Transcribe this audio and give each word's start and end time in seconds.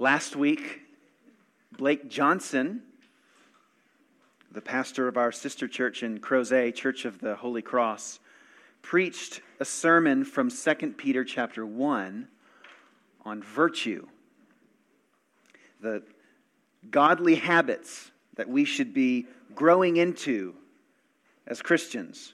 Last 0.00 0.34
week, 0.34 0.80
Blake 1.76 2.08
Johnson, 2.08 2.80
the 4.50 4.62
pastor 4.62 5.08
of 5.08 5.18
our 5.18 5.30
sister 5.30 5.68
church 5.68 6.02
in 6.02 6.20
Crozet, 6.20 6.74
Church 6.74 7.04
of 7.04 7.20
the 7.20 7.34
Holy 7.34 7.60
Cross, 7.60 8.18
preached 8.80 9.42
a 9.60 9.66
sermon 9.66 10.24
from 10.24 10.48
2 10.50 10.94
Peter 10.96 11.22
chapter 11.22 11.66
1 11.66 12.26
on 13.26 13.42
virtue. 13.42 14.06
The 15.82 16.02
godly 16.90 17.34
habits 17.34 18.10
that 18.36 18.48
we 18.48 18.64
should 18.64 18.94
be 18.94 19.26
growing 19.54 19.98
into 19.98 20.54
as 21.46 21.60
Christians. 21.60 22.32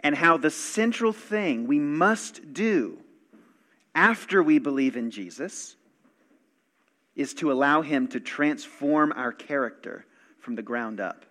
And 0.00 0.16
how 0.16 0.38
the 0.38 0.50
central 0.50 1.12
thing 1.12 1.68
we 1.68 1.78
must 1.78 2.52
do 2.52 2.98
after 3.94 4.42
we 4.42 4.58
believe 4.58 4.96
in 4.96 5.12
Jesus 5.12 5.76
is 7.14 7.34
to 7.34 7.52
allow 7.52 7.82
Him 7.82 8.08
to 8.08 8.20
transform 8.20 9.12
our 9.14 9.32
character 9.32 10.06
from 10.38 10.54
the 10.54 10.62
ground 10.62 11.00
up. 11.00 11.24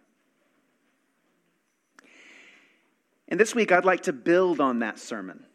And 3.27 3.39
this 3.39 3.55
week, 3.55 3.71
I'd 3.71 3.85
like 3.85 4.03
to 4.03 4.13
build 4.13 4.59
on 4.59 4.79
that 4.79 4.99
sermon. 4.99 5.45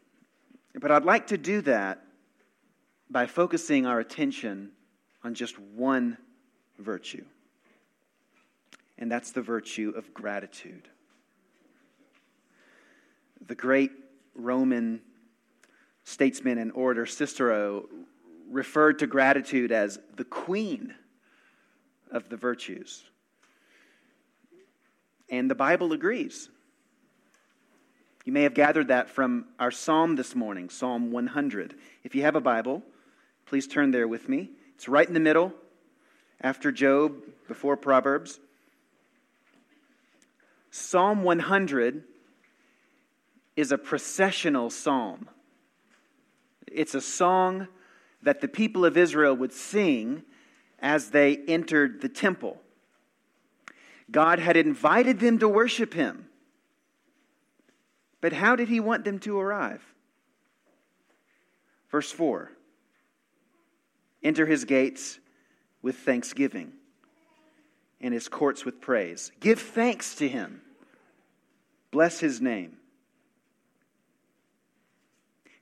But 0.79 0.91
I'd 0.91 1.05
like 1.05 1.27
to 1.27 1.37
do 1.37 1.61
that 1.61 2.01
by 3.09 3.25
focusing 3.25 3.85
our 3.85 3.99
attention 3.99 4.71
on 5.23 5.33
just 5.33 5.57
one 5.59 6.17
virtue, 6.77 7.25
and 8.97 9.11
that's 9.11 9.31
the 9.31 9.41
virtue 9.41 9.93
of 9.95 10.13
gratitude. 10.13 10.87
The 13.45 13.55
great 13.55 13.91
Roman 14.35 15.01
statesman 16.03 16.57
and 16.57 16.71
orator 16.73 17.05
Cicero 17.05 17.85
referred 18.49 18.99
to 18.99 19.07
gratitude 19.07 19.71
as 19.71 19.99
the 20.15 20.23
queen 20.23 20.93
of 22.11 22.29
the 22.29 22.37
virtues. 22.37 23.03
And 25.29 25.49
the 25.49 25.55
Bible 25.55 25.93
agrees. 25.93 26.49
You 28.23 28.33
may 28.33 28.43
have 28.43 28.53
gathered 28.53 28.89
that 28.89 29.09
from 29.09 29.45
our 29.59 29.71
psalm 29.71 30.15
this 30.15 30.35
morning, 30.35 30.69
Psalm 30.69 31.11
100. 31.11 31.75
If 32.03 32.15
you 32.15 32.23
have 32.23 32.35
a 32.35 32.41
Bible, 32.41 32.83
please 33.45 33.67
turn 33.67 33.91
there 33.91 34.07
with 34.07 34.27
me. 34.27 34.49
It's 34.75 34.87
right 34.87 35.07
in 35.07 35.13
the 35.13 35.19
middle, 35.19 35.53
after 36.41 36.71
Job, 36.71 37.23
before 37.47 37.77
Proverbs. 37.77 38.39
Psalm 40.71 41.23
100 41.23 42.03
is 43.55 43.71
a 43.71 43.77
processional 43.77 44.69
psalm. 44.69 45.29
It's 46.67 46.93
a 46.93 47.01
song 47.01 47.67
that 48.27 48.41
the 48.41 48.47
people 48.49 48.83
of 48.83 48.97
Israel 48.97 49.33
would 49.33 49.53
sing 49.53 50.21
as 50.79 51.11
they 51.11 51.37
entered 51.47 52.01
the 52.01 52.09
temple. 52.09 52.61
God 54.11 54.37
had 54.39 54.57
invited 54.57 55.21
them 55.21 55.39
to 55.39 55.47
worship 55.47 55.93
him. 55.93 56.27
But 58.19 58.33
how 58.33 58.57
did 58.57 58.67
he 58.67 58.81
want 58.81 59.05
them 59.05 59.19
to 59.19 59.39
arrive? 59.39 59.81
Verse 61.89 62.11
4 62.11 62.51
Enter 64.21 64.45
his 64.45 64.65
gates 64.65 65.19
with 65.81 65.95
thanksgiving 65.95 66.73
and 68.01 68.13
his 68.13 68.27
courts 68.27 68.65
with 68.65 68.81
praise. 68.81 69.31
Give 69.39 69.57
thanks 69.57 70.15
to 70.15 70.27
him. 70.27 70.61
Bless 71.91 72.19
his 72.19 72.41
name. 72.41 72.75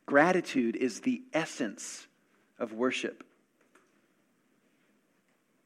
Gratitude 0.07 0.75
is 0.75 1.01
the 1.01 1.21
essence 1.31 2.07
of 2.59 2.73
worship. 2.73 3.23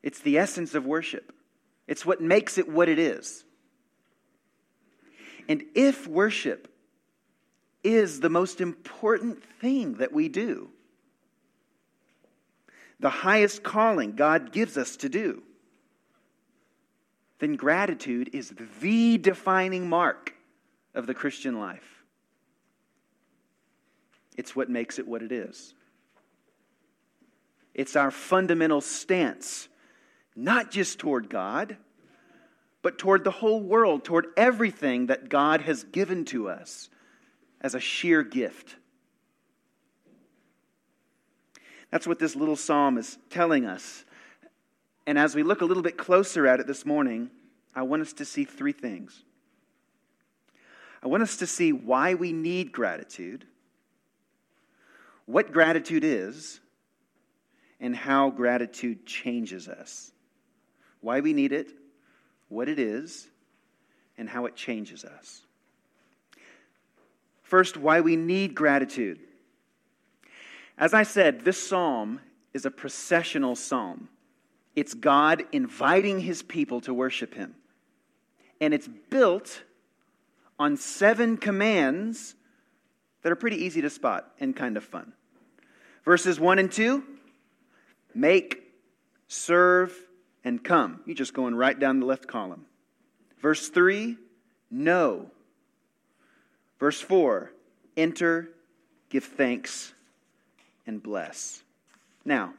It's 0.02 0.20
the 0.20 0.38
essence 0.38 0.76
of 0.76 0.86
worship. 0.86 1.34
It's 1.88 2.06
what 2.06 2.22
makes 2.22 2.58
it 2.58 2.70
what 2.70 2.90
it 2.90 3.00
is. 3.00 3.44
And 5.48 5.64
if 5.74 6.08
worship 6.08 6.72
is 7.84 8.20
the 8.20 8.30
most 8.30 8.62
important 8.62 9.44
thing 9.60 9.96
that 9.96 10.14
we 10.14 10.30
do, 10.30 10.70
the 13.00 13.10
highest 13.10 13.64
calling 13.64 14.16
God 14.16 14.52
gives 14.52 14.78
us 14.78 14.98
to 14.98 15.10
do, 15.10 15.42
then 17.40 17.56
gratitude 17.56 18.30
is 18.34 18.54
the 18.80 19.18
defining 19.18 19.90
mark 19.90 20.36
of 20.94 21.08
the 21.08 21.14
Christian 21.14 21.60
life. 21.60 22.04
It's 24.38 24.56
what 24.56 24.70
makes 24.70 25.00
it 25.00 25.08
what 25.08 25.24
it 25.24 25.32
is. 25.32 25.74
It's 27.80 27.96
our 27.96 28.12
fundamental 28.12 28.82
stance, 28.82 29.70
not 30.36 30.70
just 30.70 31.00
toward 31.00 31.30
God, 31.30 31.78
but 32.82 32.98
toward 32.98 33.24
the 33.24 33.32
whole 33.32 33.62
world, 33.62 34.04
toward 34.04 34.26
everything 34.36 35.06
that 35.06 35.30
God 35.30 35.62
has 35.62 35.86
given 35.86 36.26
to 36.26 36.50
us 36.50 36.90
as 37.62 37.76
a 37.76 37.80
sheer 37.80 38.22
gift. 38.22 38.76
That's 41.90 42.06
what 42.06 42.20
this 42.20 42.36
little 42.36 42.58
psalm 42.58 42.98
is 42.98 43.18
telling 43.30 43.66
us. 43.66 44.04
And 45.08 45.18
as 45.18 45.34
we 45.34 45.42
look 45.42 45.62
a 45.62 45.66
little 45.66 45.82
bit 45.82 45.96
closer 45.98 46.46
at 46.48 46.60
it 46.60 46.68
this 46.68 46.86
morning, 46.86 47.30
I 47.74 47.84
want 47.84 48.02
us 48.02 48.12
to 48.12 48.26
see 48.26 48.44
three 48.44 48.74
things. 48.74 49.24
I 51.02 51.08
want 51.08 51.24
us 51.24 51.38
to 51.38 51.48
see 51.48 51.72
why 51.72 52.14
we 52.14 52.34
need 52.34 52.74
gratitude, 52.74 53.46
what 55.26 55.54
gratitude 55.54 56.04
is, 56.04 56.60
and 57.80 57.96
how 57.96 58.30
gratitude 58.30 59.06
changes 59.06 59.68
us. 59.68 60.12
Why 61.02 61.22
we 61.22 61.34
need 61.34 61.52
it, 61.52 61.70
what 62.50 62.68
it 62.68 62.80
is, 62.80 63.28
and 64.18 64.28
how 64.30 64.46
it 64.46 64.56
changes 64.56 65.06
us. 65.06 65.42
First, 67.42 67.78
why 67.78 68.02
we 68.02 68.16
need 68.16 68.54
gratitude. 68.54 69.20
As 70.78 70.94
I 70.94 71.04
said, 71.04 71.46
this 71.46 71.62
psalm 71.62 72.20
is 72.54 72.66
a 72.66 72.72
processional 72.72 73.56
psalm. 73.56 74.10
It's 74.76 74.94
God 74.94 75.44
inviting 75.52 76.20
his 76.20 76.44
people 76.44 76.82
to 76.82 76.94
worship 76.94 77.34
him. 77.34 77.56
And 78.62 78.74
it's 78.74 78.88
built 78.88 79.64
on 80.60 80.78
seven 80.78 81.38
commands 81.38 82.36
that 83.22 83.32
are 83.32 83.36
pretty 83.36 83.58
easy 83.58 83.82
to 83.82 83.90
spot 83.90 84.32
and 84.40 84.56
kind 84.56 84.78
of 84.78 84.84
fun. 84.84 85.14
Verses 86.06 86.40
1 86.40 86.60
and 86.60 86.72
2 86.72 87.04
make, 88.14 88.64
serve, 89.28 89.96
and 90.44 90.64
come. 90.64 91.02
You're 91.06 91.16
just 91.16 91.34
going 91.34 91.56
right 91.56 91.78
down 91.78 92.00
the 92.00 92.06
left 92.06 92.28
column. 92.28 92.66
Verse 93.42 93.70
3, 93.70 94.18
know. 94.72 95.32
Verse 96.80 97.02
4, 97.02 97.52
enter, 97.98 98.50
give 99.10 99.26
thanks, 99.26 99.94
and 100.88 101.02
bless. 101.04 101.64
Now, 102.24 102.54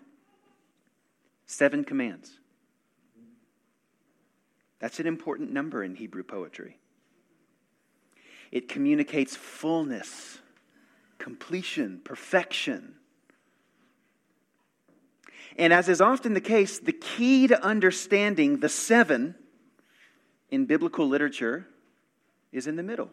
seven 1.47 1.85
commands. 1.85 2.39
That's 4.79 5.01
an 5.01 5.07
important 5.07 5.53
number 5.53 5.85
in 5.85 5.95
Hebrew 5.95 6.23
poetry. 6.23 6.79
It 8.51 8.69
communicates 8.69 9.37
fullness, 9.37 10.39
completion, 11.19 12.01
perfection. 12.03 12.95
And 15.61 15.75
as 15.75 15.91
is 15.91 16.01
often 16.01 16.33
the 16.33 16.41
case, 16.41 16.79
the 16.79 16.91
key 16.91 17.47
to 17.49 17.63
understanding 17.63 18.61
the 18.61 18.69
seven 18.71 19.35
in 20.49 20.65
biblical 20.65 21.07
literature 21.07 21.67
is 22.51 22.67
in 22.67 22.77
the 22.77 22.83
middle, 22.83 23.11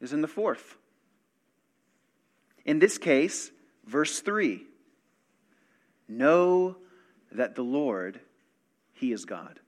is 0.00 0.12
in 0.12 0.22
the 0.22 0.28
fourth. 0.28 0.76
In 2.64 2.78
this 2.78 2.98
case, 2.98 3.50
verse 3.84 4.20
3 4.20 4.62
Know 6.06 6.76
that 7.32 7.56
the 7.56 7.64
Lord, 7.64 8.20
He 8.92 9.10
is 9.10 9.24
God. 9.24 9.58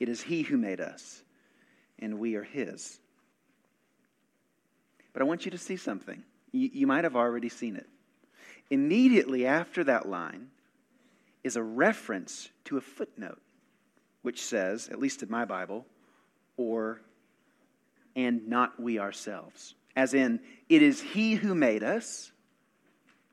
It 0.00 0.08
is 0.08 0.22
He 0.22 0.40
who 0.40 0.56
made 0.56 0.80
us, 0.80 1.22
and 1.98 2.18
we 2.18 2.34
are 2.36 2.44
His. 2.44 2.98
But 5.12 5.20
I 5.20 5.26
want 5.26 5.44
you 5.44 5.50
to 5.50 5.58
see 5.58 5.76
something. 5.76 6.22
You, 6.50 6.70
you 6.72 6.86
might 6.86 7.04
have 7.04 7.14
already 7.14 7.50
seen 7.50 7.76
it. 7.76 7.86
Immediately 8.70 9.46
after 9.46 9.84
that 9.84 10.08
line 10.08 10.48
is 11.42 11.56
a 11.56 11.62
reference 11.62 12.50
to 12.64 12.76
a 12.76 12.80
footnote, 12.80 13.40
which 14.22 14.42
says, 14.42 14.88
at 14.88 14.98
least 14.98 15.22
in 15.22 15.30
my 15.30 15.44
Bible, 15.44 15.86
or, 16.56 17.00
and 18.14 18.46
not 18.48 18.78
we 18.80 18.98
ourselves. 18.98 19.74
As 19.96 20.12
in, 20.14 20.40
it 20.68 20.82
is 20.82 21.00
He 21.00 21.34
who 21.34 21.54
made 21.54 21.82
us, 21.82 22.32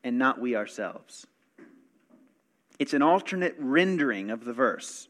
and 0.04 0.18
not 0.18 0.40
we 0.40 0.56
ourselves. 0.56 1.28
It's 2.80 2.94
an 2.94 3.02
alternate 3.02 3.56
rendering 3.58 4.32
of 4.32 4.46
the 4.46 4.54
verse. 4.54 5.08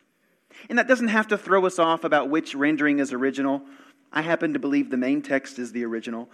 And 0.70 0.80
that 0.80 0.88
doesn't 0.88 1.10
have 1.10 1.28
to 1.28 1.38
throw 1.38 1.66
us 1.66 1.80
off 1.80 2.04
about 2.04 2.30
which 2.30 2.56
rendering 2.56 3.00
is 3.00 3.12
original. 3.12 3.64
I 4.12 4.22
happen 4.22 4.54
to 4.54 4.60
believe 4.60 4.90
the 4.90 4.98
main 4.98 5.22
text 5.22 5.60
is 5.60 5.72
the 5.72 5.84
original. 5.84 6.30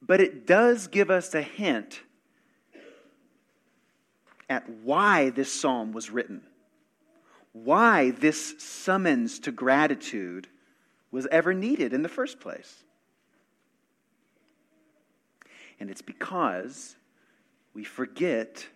But 0.00 0.20
it 0.20 0.46
does 0.46 0.86
give 0.86 1.10
us 1.10 1.34
a 1.34 1.42
hint 1.42 2.00
at 4.48 4.68
why 4.68 5.30
this 5.30 5.52
psalm 5.52 5.92
was 5.92 6.10
written, 6.10 6.42
why 7.52 8.10
this 8.10 8.54
summons 8.58 9.38
to 9.40 9.52
gratitude 9.52 10.48
was 11.10 11.26
ever 11.30 11.54
needed 11.54 11.92
in 11.92 12.02
the 12.02 12.08
first 12.08 12.40
place. 12.40 12.84
And 15.80 15.90
it's 15.90 16.02
because 16.02 16.96
we 17.74 17.84
forget 17.84 18.66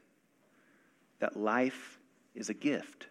that 1.19 1.37
life 1.37 1.99
is 2.35 2.49
a 2.49 2.55
gift. 2.55 3.07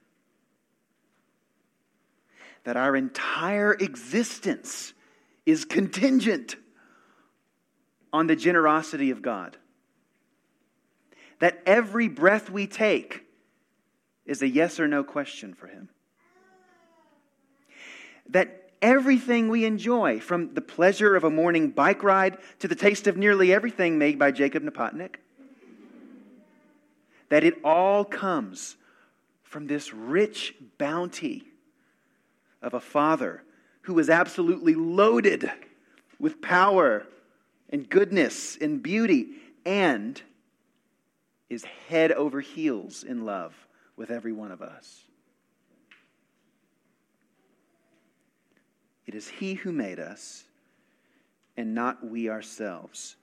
That 2.63 2.77
our 2.77 2.95
entire 2.95 3.73
existence 3.73 4.93
is 5.45 5.65
contingent 5.65 6.55
on 8.13 8.27
the 8.27 8.35
generosity 8.35 9.11
of 9.11 9.21
God. 9.21 9.57
That 11.41 11.61
every 11.65 12.07
breath 12.07 12.51
we 12.51 12.67
take 12.67 13.25
is 14.27 14.43
a 14.43 14.47
yes 14.47 14.79
or 14.79 14.87
no 14.87 15.03
question 15.03 15.55
for 15.55 15.65
Him. 15.65 15.89
That 18.29 18.69
everything 18.79 19.49
we 19.49 19.65
enjoy, 19.65 20.19
from 20.19 20.53
the 20.53 20.61
pleasure 20.61 21.15
of 21.15 21.23
a 21.23 21.31
morning 21.31 21.71
bike 21.71 22.03
ride 22.03 22.37
to 22.59 22.67
the 22.67 22.75
taste 22.75 23.07
of 23.07 23.17
nearly 23.17 23.51
everything 23.51 23.97
made 23.97 24.19
by 24.19 24.29
Jacob 24.29 24.61
Napotnik, 24.61 25.15
that 27.29 27.43
it 27.43 27.55
all 27.63 28.05
comes 28.05 28.75
from 29.41 29.65
this 29.65 29.95
rich 29.95 30.53
bounty 30.77 31.43
of 32.61 32.75
a 32.75 32.79
Father 32.79 33.41
who 33.81 33.97
is 33.97 34.11
absolutely 34.11 34.75
loaded 34.75 35.51
with 36.19 36.39
power 36.39 37.07
and 37.71 37.89
goodness 37.89 38.57
and 38.61 38.83
beauty 38.83 39.29
and 39.65 40.21
is 41.51 41.65
head 41.89 42.13
over 42.13 42.39
heels 42.39 43.03
in 43.03 43.25
love 43.25 43.53
with 43.97 44.09
every 44.09 44.31
one 44.31 44.53
of 44.53 44.61
us. 44.61 45.03
It 49.05 49.13
is 49.15 49.27
He 49.27 49.55
who 49.55 49.73
made 49.73 49.99
us 49.99 50.45
and 51.57 51.75
not 51.75 52.07
we 52.07 52.29
ourselves. 52.29 53.17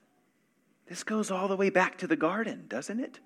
This 0.88 1.04
goes 1.04 1.30
all 1.30 1.48
the 1.48 1.56
way 1.56 1.70
back 1.70 1.96
to 1.98 2.06
the 2.06 2.16
garden, 2.16 2.66
doesn't 2.68 3.00
it? 3.00 3.18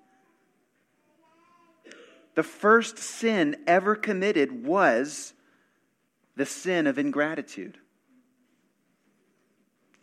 The 2.35 2.43
first 2.43 2.97
sin 2.97 3.57
ever 3.67 3.95
committed 3.95 4.65
was 4.65 5.33
the 6.37 6.45
sin 6.45 6.87
of 6.87 6.97
ingratitude. 6.97 7.77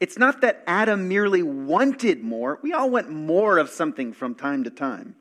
It's 0.01 0.19
not 0.19 0.41
that 0.41 0.65
Adam 0.67 1.09
merely 1.09 1.43
wanted 1.43 2.23
more. 2.23 2.59
We 2.63 2.73
all 2.73 2.91
want 2.91 3.11
more 3.11 3.59
of 3.59 3.69
something 3.69 4.13
from 4.15 4.35
time 4.35 4.65
to 4.65 4.71
time. 4.71 5.15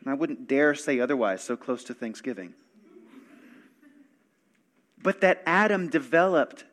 And 0.00 0.10
I 0.10 0.14
wouldn't 0.14 0.48
dare 0.48 0.74
say 0.74 0.98
otherwise 0.98 1.42
so 1.42 1.56
close 1.56 1.84
to 1.84 1.94
Thanksgiving. 1.94 2.54
But 5.00 5.20
that 5.20 5.42
Adam 5.46 5.88
developed 5.88 6.64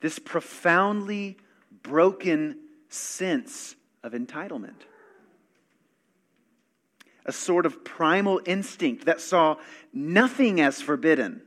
this 0.00 0.20
profoundly 0.20 1.38
broken 1.82 2.58
sense 2.88 3.74
of 4.02 4.12
entitlement 4.12 4.82
a 7.24 7.32
sort 7.32 7.66
of 7.66 7.84
primal 7.84 8.40
instinct 8.46 9.06
that 9.06 9.20
saw 9.20 9.56
nothing 9.92 10.60
as 10.60 10.82
forbidden, 10.82 11.40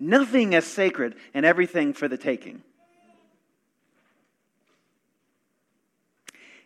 nothing 0.00 0.54
as 0.54 0.64
sacred, 0.64 1.14
and 1.34 1.44
everything 1.44 1.92
for 1.92 2.08
the 2.08 2.16
taking. 2.16 2.62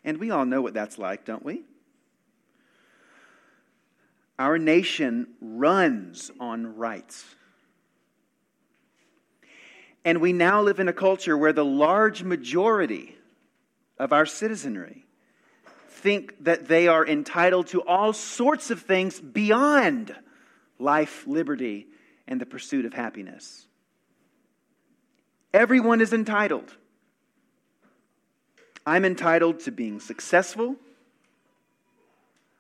And 0.09 0.17
we 0.17 0.31
all 0.31 0.47
know 0.47 0.63
what 0.63 0.73
that's 0.73 0.97
like, 0.97 1.27
don't 1.27 1.45
we? 1.45 1.65
Our 4.39 4.57
nation 4.57 5.27
runs 5.39 6.31
on 6.41 6.77
rights. 6.77 7.27
And 10.07 10.23
we 10.23 10.33
now 10.33 10.63
live 10.63 10.81
in 10.81 10.89
a 10.89 10.95
culture 10.95 11.37
where 11.37 11.53
the 11.53 11.63
large 11.63 12.23
majority 12.23 13.17
of 13.99 14.15
our 14.15 14.25
citizenry 14.25 15.05
think 15.91 16.43
that 16.43 16.69
they 16.69 16.89
are 16.89 17.07
entitled 17.07 17.67
to 17.67 17.83
all 17.83 18.15
sorts 18.15 18.71
of 18.71 18.81
things 18.81 19.21
beyond 19.21 20.17
life, 20.79 21.27
liberty, 21.27 21.87
and 22.27 22.41
the 22.41 22.47
pursuit 22.47 22.87
of 22.87 22.95
happiness. 22.95 23.67
Everyone 25.53 26.01
is 26.01 26.15
entitled. 26.15 26.75
I'm 28.89 29.05
entitled 29.05 29.61
to 29.61 29.71
being 29.71 30.01
successful. 30.01 30.75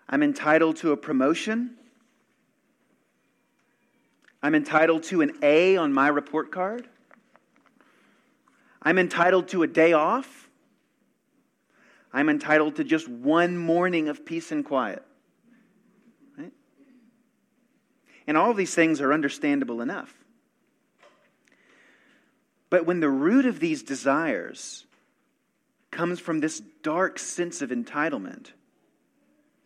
I'm 0.06 0.22
entitled 0.22 0.76
to 0.76 0.92
a 0.92 0.96
promotion. 0.96 1.70
I'm 4.42 4.54
entitled 4.54 5.04
to 5.04 5.22
an 5.22 5.38
A 5.42 5.78
on 5.78 5.94
my 5.94 6.08
report 6.08 6.52
card. 6.52 6.86
I'm 8.82 8.98
entitled 8.98 9.48
to 9.48 9.62
a 9.62 9.66
day 9.66 9.94
off. 9.94 10.50
I'm 12.12 12.28
entitled 12.28 12.76
to 12.76 12.84
just 12.84 13.08
one 13.08 13.56
morning 13.56 14.10
of 14.10 14.26
peace 14.26 14.52
and 14.52 14.62
quiet. 14.62 15.02
Right? 16.36 16.52
And 18.26 18.36
all 18.36 18.50
of 18.50 18.58
these 18.58 18.74
things 18.74 19.00
are 19.00 19.14
understandable 19.14 19.80
enough. 19.80 20.14
But 22.68 22.84
when 22.84 23.00
the 23.00 23.08
root 23.08 23.46
of 23.46 23.60
these 23.60 23.82
desires 23.82 24.84
comes 25.90 26.20
from 26.20 26.40
this 26.40 26.60
dark 26.82 27.18
sense 27.18 27.62
of 27.62 27.70
entitlement, 27.70 28.52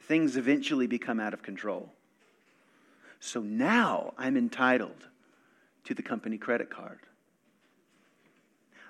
things 0.00 0.36
eventually 0.36 0.86
become 0.86 1.20
out 1.20 1.34
of 1.34 1.42
control. 1.42 1.92
So 3.20 3.40
now 3.40 4.14
I'm 4.19 4.36
entitled 4.36 5.08
to 5.84 5.94
the 5.94 6.02
company 6.02 6.38
credit 6.38 6.70
card. 6.70 7.00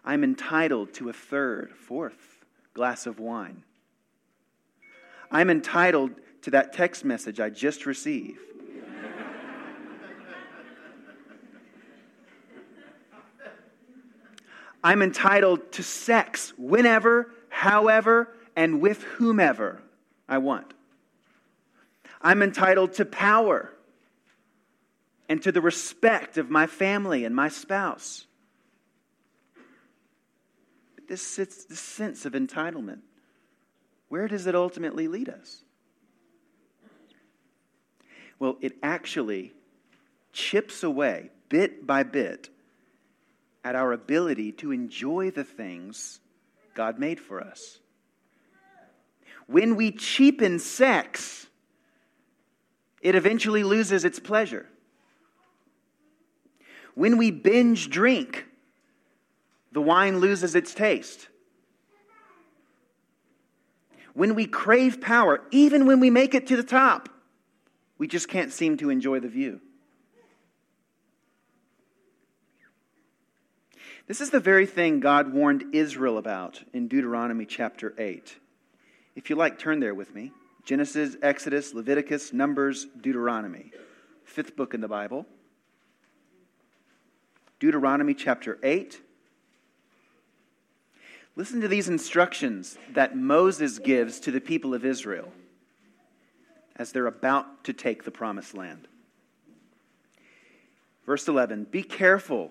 I'm 0.04 0.24
entitled 0.24 0.94
to 0.94 1.08
a 1.08 1.12
third, 1.12 1.72
fourth, 1.76 2.44
glass 2.74 3.06
of 3.06 3.18
wine. 3.20 3.62
I'm 5.30 5.48
entitled 5.48 6.12
to 6.42 6.50
that 6.50 6.72
text 6.72 7.04
message 7.04 7.40
I 7.40 7.50
just 7.50 7.86
received. 7.86 8.40
I'm 14.82 15.02
entitled 15.02 15.72
to 15.72 15.82
sex 15.82 16.52
whenever, 16.56 17.30
however, 17.48 18.28
and 18.56 18.80
with 18.80 19.02
whomever 19.02 19.82
I 20.28 20.38
want. 20.38 20.74
I'm 22.20 22.42
entitled 22.42 22.94
to 22.94 23.04
power 23.04 23.72
and 25.28 25.42
to 25.42 25.52
the 25.52 25.60
respect 25.60 26.36
of 26.36 26.50
my 26.50 26.66
family 26.66 27.24
and 27.24 27.34
my 27.34 27.48
spouse 27.48 28.26
this, 31.12 31.36
this 31.36 31.78
sense 31.78 32.24
of 32.24 32.32
entitlement, 32.32 33.00
where 34.08 34.26
does 34.28 34.46
it 34.46 34.54
ultimately 34.54 35.08
lead 35.08 35.28
us? 35.28 35.62
Well, 38.38 38.56
it 38.62 38.76
actually 38.82 39.52
chips 40.32 40.82
away 40.82 41.28
bit 41.50 41.86
by 41.86 42.02
bit 42.02 42.48
at 43.64 43.74
our 43.74 43.92
ability 43.92 44.52
to 44.52 44.72
enjoy 44.72 45.30
the 45.30 45.44
things 45.44 46.20
God 46.74 46.98
made 46.98 47.20
for 47.20 47.40
us. 47.40 47.78
When 49.46 49.76
we 49.76 49.92
cheapen 49.92 50.58
sex, 50.58 51.46
it 53.00 53.14
eventually 53.14 53.64
loses 53.64 54.04
its 54.04 54.18
pleasure. 54.18 54.66
When 56.94 57.18
we 57.18 57.30
binge 57.30 57.90
drink, 57.90 58.46
the 59.72 59.80
wine 59.80 60.18
loses 60.18 60.54
its 60.54 60.74
taste. 60.74 61.28
When 64.14 64.34
we 64.34 64.46
crave 64.46 65.00
power, 65.00 65.40
even 65.50 65.86
when 65.86 66.00
we 66.00 66.10
make 66.10 66.34
it 66.34 66.46
to 66.48 66.56
the 66.56 66.62
top, 66.62 67.08
we 67.96 68.06
just 68.06 68.28
can't 68.28 68.52
seem 68.52 68.76
to 68.78 68.90
enjoy 68.90 69.20
the 69.20 69.28
view. 69.28 69.60
This 74.08 74.20
is 74.20 74.30
the 74.30 74.40
very 74.40 74.66
thing 74.66 75.00
God 75.00 75.32
warned 75.32 75.74
Israel 75.74 76.18
about 76.18 76.62
in 76.72 76.88
Deuteronomy 76.88 77.46
chapter 77.46 77.94
8. 77.96 78.36
If 79.14 79.30
you 79.30 79.36
like, 79.36 79.58
turn 79.58 79.78
there 79.78 79.94
with 79.94 80.14
me. 80.14 80.32
Genesis, 80.64 81.16
Exodus, 81.22 81.72
Leviticus, 81.72 82.32
Numbers, 82.32 82.86
Deuteronomy. 83.00 83.70
Fifth 84.24 84.56
book 84.56 84.74
in 84.74 84.80
the 84.80 84.88
Bible. 84.88 85.26
Deuteronomy 87.60 88.14
chapter 88.14 88.58
8 88.62 89.00
Listen 91.34 91.62
to 91.62 91.68
these 91.68 91.88
instructions 91.88 92.76
that 92.92 93.16
Moses 93.16 93.78
gives 93.78 94.20
to 94.20 94.30
the 94.30 94.40
people 94.40 94.74
of 94.74 94.84
Israel 94.84 95.32
as 96.76 96.92
they're 96.92 97.06
about 97.06 97.64
to 97.64 97.72
take 97.72 98.04
the 98.04 98.10
promised 98.10 98.54
land. 98.54 98.86
Verse 101.06 101.26
11 101.28 101.68
Be 101.70 101.82
careful 101.82 102.50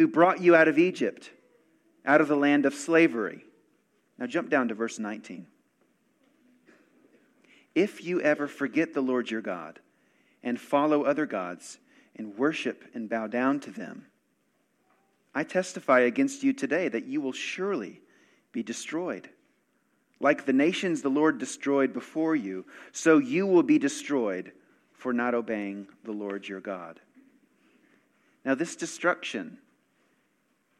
who 0.00 0.08
brought 0.08 0.40
you 0.40 0.56
out 0.56 0.66
of 0.66 0.78
Egypt, 0.78 1.30
out 2.06 2.22
of 2.22 2.28
the 2.28 2.34
land 2.36 2.64
of 2.64 2.72
slavery. 2.72 3.44
Now 4.18 4.26
jump 4.26 4.48
down 4.48 4.68
to 4.68 4.74
verse 4.74 4.98
19. 4.98 5.46
If 7.74 8.02
you 8.02 8.18
ever 8.22 8.48
forget 8.48 8.94
the 8.94 9.02
Lord 9.02 9.30
your 9.30 9.42
God, 9.42 9.78
and 10.42 10.58
follow 10.58 11.02
other 11.02 11.26
gods, 11.26 11.78
and 12.16 12.38
worship 12.38 12.82
and 12.94 13.10
bow 13.10 13.26
down 13.26 13.60
to 13.60 13.70
them, 13.70 14.06
I 15.34 15.44
testify 15.44 16.00
against 16.00 16.42
you 16.42 16.54
today 16.54 16.88
that 16.88 17.04
you 17.04 17.20
will 17.20 17.32
surely 17.32 18.00
be 18.52 18.62
destroyed. 18.62 19.28
Like 20.18 20.46
the 20.46 20.54
nations 20.54 21.02
the 21.02 21.10
Lord 21.10 21.36
destroyed 21.36 21.92
before 21.92 22.34
you, 22.34 22.64
so 22.92 23.18
you 23.18 23.46
will 23.46 23.62
be 23.62 23.78
destroyed 23.78 24.52
for 24.94 25.12
not 25.12 25.34
obeying 25.34 25.88
the 26.04 26.12
Lord 26.12 26.48
your 26.48 26.60
God. 26.60 27.00
Now, 28.46 28.54
this 28.54 28.76
destruction, 28.76 29.58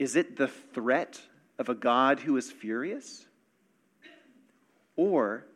is 0.00 0.16
it 0.16 0.37
the 0.37 0.49
threat 0.49 1.21
of 1.61 1.69
a 1.69 1.75
God 1.76 2.19
who 2.19 2.37
is 2.37 2.50
furious? 2.50 3.26
Or 4.97 5.47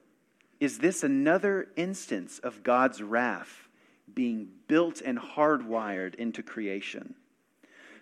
is 0.60 0.78
this 0.78 1.02
another 1.02 1.66
instance 1.74 2.38
of 2.38 2.62
God's 2.62 3.02
wrath 3.02 3.66
being 4.14 4.46
built 4.68 5.00
and 5.00 5.18
hardwired 5.18 6.14
into 6.14 6.44
creation? 6.44 7.16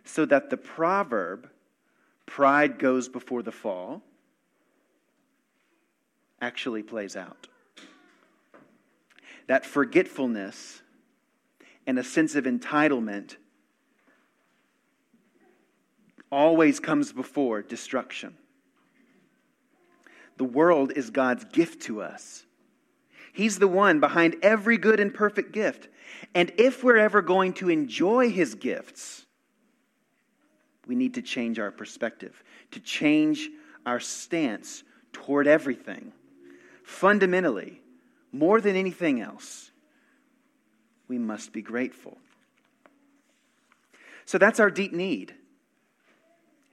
so 0.05 0.25
that 0.27 0.51
the 0.51 0.57
proverb, 0.57 1.49
pride 2.27 2.79
goes 2.79 3.09
before 3.09 3.43
the 3.43 3.53
fall, 3.53 4.03
actually 6.41 6.83
plays 6.83 7.17
out. 7.17 7.47
That 9.47 9.65
forgetfulness 9.65 10.83
and 11.87 11.99
a 11.99 12.05
sense 12.05 12.35
of 12.35 12.45
entitlement 12.45 13.37
always 16.33 16.81
comes 16.81 17.13
before 17.13 17.63
destruction. 17.63 18.35
The 20.39 20.45
world 20.45 20.93
is 20.97 21.11
God's 21.11 21.45
gift 21.45 21.83
to 21.83 22.03
us. 22.03 22.45
He's 23.33 23.59
the 23.59 23.69
one 23.69 24.01
behind 24.01 24.37
every 24.43 24.79
good 24.79 24.99
and 24.99 25.13
perfect 25.13 25.53
gift. 25.53 25.89
And 26.35 26.51
if 26.59 26.83
we're 26.83 26.97
ever 26.97 27.23
going 27.23 27.53
to 27.55 27.69
enjoy 27.69 28.31
his 28.31 28.55
gifts, 28.55 29.27
we 30.87 30.95
need 30.95 31.15
to 31.15 31.23
change 31.23 31.59
our 31.59 31.71
perspective, 31.71 32.43
to 32.73 32.81
change 32.81 33.49
our 33.87 34.01
stance 34.01 34.83
toward 35.13 35.47
everything. 35.47 36.13
Fundamentally, 36.83 37.81
more 38.33 38.61
than 38.61 38.75
anything 38.75 39.21
else, 39.21 39.71
we 41.09 41.19
must 41.19 41.53
be 41.53 41.63
grateful. 41.63 42.17
So 44.25 44.39
that's 44.39 44.61
our 44.61 44.71
deep 44.71 44.93
need. 44.93 45.35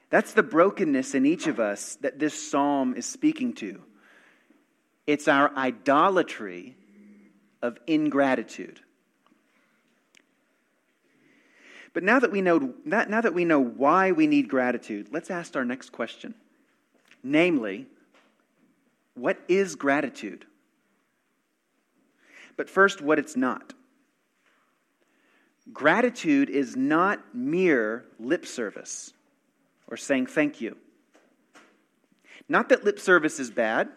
That's 0.10 0.34
the 0.34 0.44
brokenness 0.44 1.14
in 1.14 1.26
each 1.26 1.48
of 1.48 1.60
us 1.60 1.96
that 2.02 2.20
this 2.20 2.50
psalm 2.50 2.96
is 2.96 3.06
speaking 3.06 3.54
to. 3.56 3.82
It's 5.06 5.28
our 5.28 5.56
idolatry 5.56 6.76
of 7.62 7.78
ingratitude. 7.88 8.80
But 11.94 12.04
now 12.04 12.20
that 12.20 12.32
we 12.32 12.42
know, 12.42 12.74
now 12.86 13.22
that 13.22 13.34
we 13.34 13.46
know 13.46 13.60
why 13.60 14.12
we 14.12 14.28
need 14.28 14.48
gratitude, 14.48 15.10
let's 15.12 15.32
ask 15.32 15.56
our 15.56 15.66
next 15.66 15.92
question. 15.92 16.36
Namely, 17.24 17.88
what 19.16 19.40
is 19.48 19.76
gratitude? 19.76 20.46
But 22.56 22.70
first, 22.70 23.02
what 23.02 23.20
it's 23.20 23.36
not. 23.36 23.74
Gratitude 25.74 26.50
is 26.50 26.76
not 26.76 27.24
mere 27.34 28.06
lip 28.20 28.46
service 28.46 29.14
or 29.90 29.98
saying 29.98 30.28
thank 30.28 30.62
you. 30.62 30.78
Not 32.48 32.70
that 32.70 32.84
lip 32.84 33.00
service 33.00 33.40
is 33.40 33.52
bad. 33.52 33.90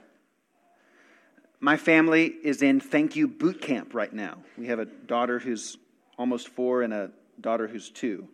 My 1.61 1.77
family 1.77 2.25
is 2.27 2.61
in 2.63 2.81
thank 2.81 3.15
you 3.15 3.29
boot 3.29 3.61
camp 3.61 3.95
right 3.95 4.13
now. 4.13 4.39
We 4.59 4.67
have 4.67 4.79
a 4.79 4.85
daughter 4.85 5.39
who's 5.39 5.77
almost 6.19 6.49
four 6.49 6.83
and 6.83 6.93
a 6.93 7.11
daughter 7.41 7.69
who's 7.69 7.89
two, 7.89 8.29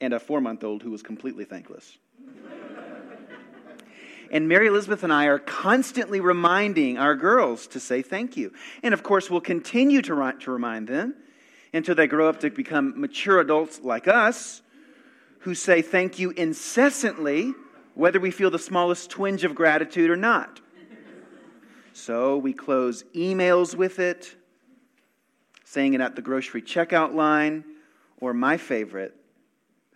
and 0.00 0.12
a 0.12 0.20
four 0.20 0.40
month 0.40 0.64
old 0.64 0.82
who 0.82 0.90
was 0.90 1.02
completely 1.02 1.44
thankless. 1.44 1.96
and 4.30 4.48
Mary 4.48 4.66
Elizabeth 4.66 5.02
and 5.02 5.12
I 5.12 5.26
are 5.26 5.38
constantly 5.38 6.20
reminding 6.20 6.98
our 6.98 7.14
girls 7.14 7.66
to 7.68 7.80
say 7.80 8.02
thank 8.02 8.36
you. 8.36 8.52
And 8.82 8.92
of 8.92 9.02
course, 9.02 9.30
we'll 9.30 9.40
continue 9.40 10.02
to, 10.02 10.32
to 10.40 10.50
remind 10.50 10.88
them 10.88 11.14
until 11.72 11.94
they 11.94 12.06
grow 12.06 12.28
up 12.28 12.40
to 12.40 12.50
become 12.50 13.00
mature 13.00 13.40
adults 13.40 13.80
like 13.82 14.06
us 14.06 14.62
who 15.44 15.54
say 15.54 15.80
thank 15.80 16.18
you 16.18 16.30
incessantly, 16.30 17.54
whether 17.94 18.20
we 18.20 18.30
feel 18.30 18.50
the 18.50 18.58
smallest 18.58 19.10
twinge 19.10 19.44
of 19.44 19.54
gratitude 19.54 20.10
or 20.10 20.16
not. 20.16 20.60
So 21.92 22.36
we 22.36 22.52
close 22.52 23.04
emails 23.14 23.74
with 23.74 23.98
it 23.98 24.36
saying 25.74 25.94
it 25.94 26.00
at 26.00 26.14
the 26.14 26.22
grocery 26.22 26.62
checkout 26.62 27.14
line, 27.14 27.64
or 28.18 28.32
my 28.32 28.56
favorite, 28.56 29.12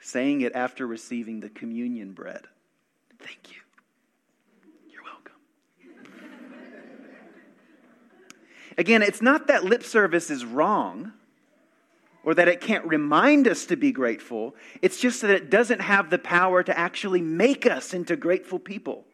saying 0.00 0.40
it 0.40 0.52
after 0.57 0.85
receiving 0.88 1.38
the 1.38 1.49
communion 1.49 2.11
bread. 2.11 2.49
Thank 3.21 3.50
you. 3.50 3.61
You're 4.90 5.05
welcome. 5.05 5.37
Again, 8.76 9.02
it's 9.02 9.23
not 9.23 9.47
that 9.47 9.62
lip 9.62 9.85
service 9.85 10.31
is 10.31 10.45
wrong 10.45 11.12
or 12.28 12.35
that 12.35 12.47
it 12.47 12.61
can't 12.61 12.85
remind 12.85 13.49
us 13.49 13.64
to 13.64 13.75
be 13.75 13.90
grateful. 13.90 14.54
It's 14.82 15.00
just 15.00 15.23
that 15.23 15.30
it 15.30 15.49
doesn't 15.49 15.80
have 15.80 16.11
the 16.11 16.18
power 16.18 16.62
to 16.62 16.78
actually 16.78 17.23
make 17.23 17.64
us 17.64 17.94
into 17.94 18.16
grateful 18.16 18.58
people. 18.58 19.06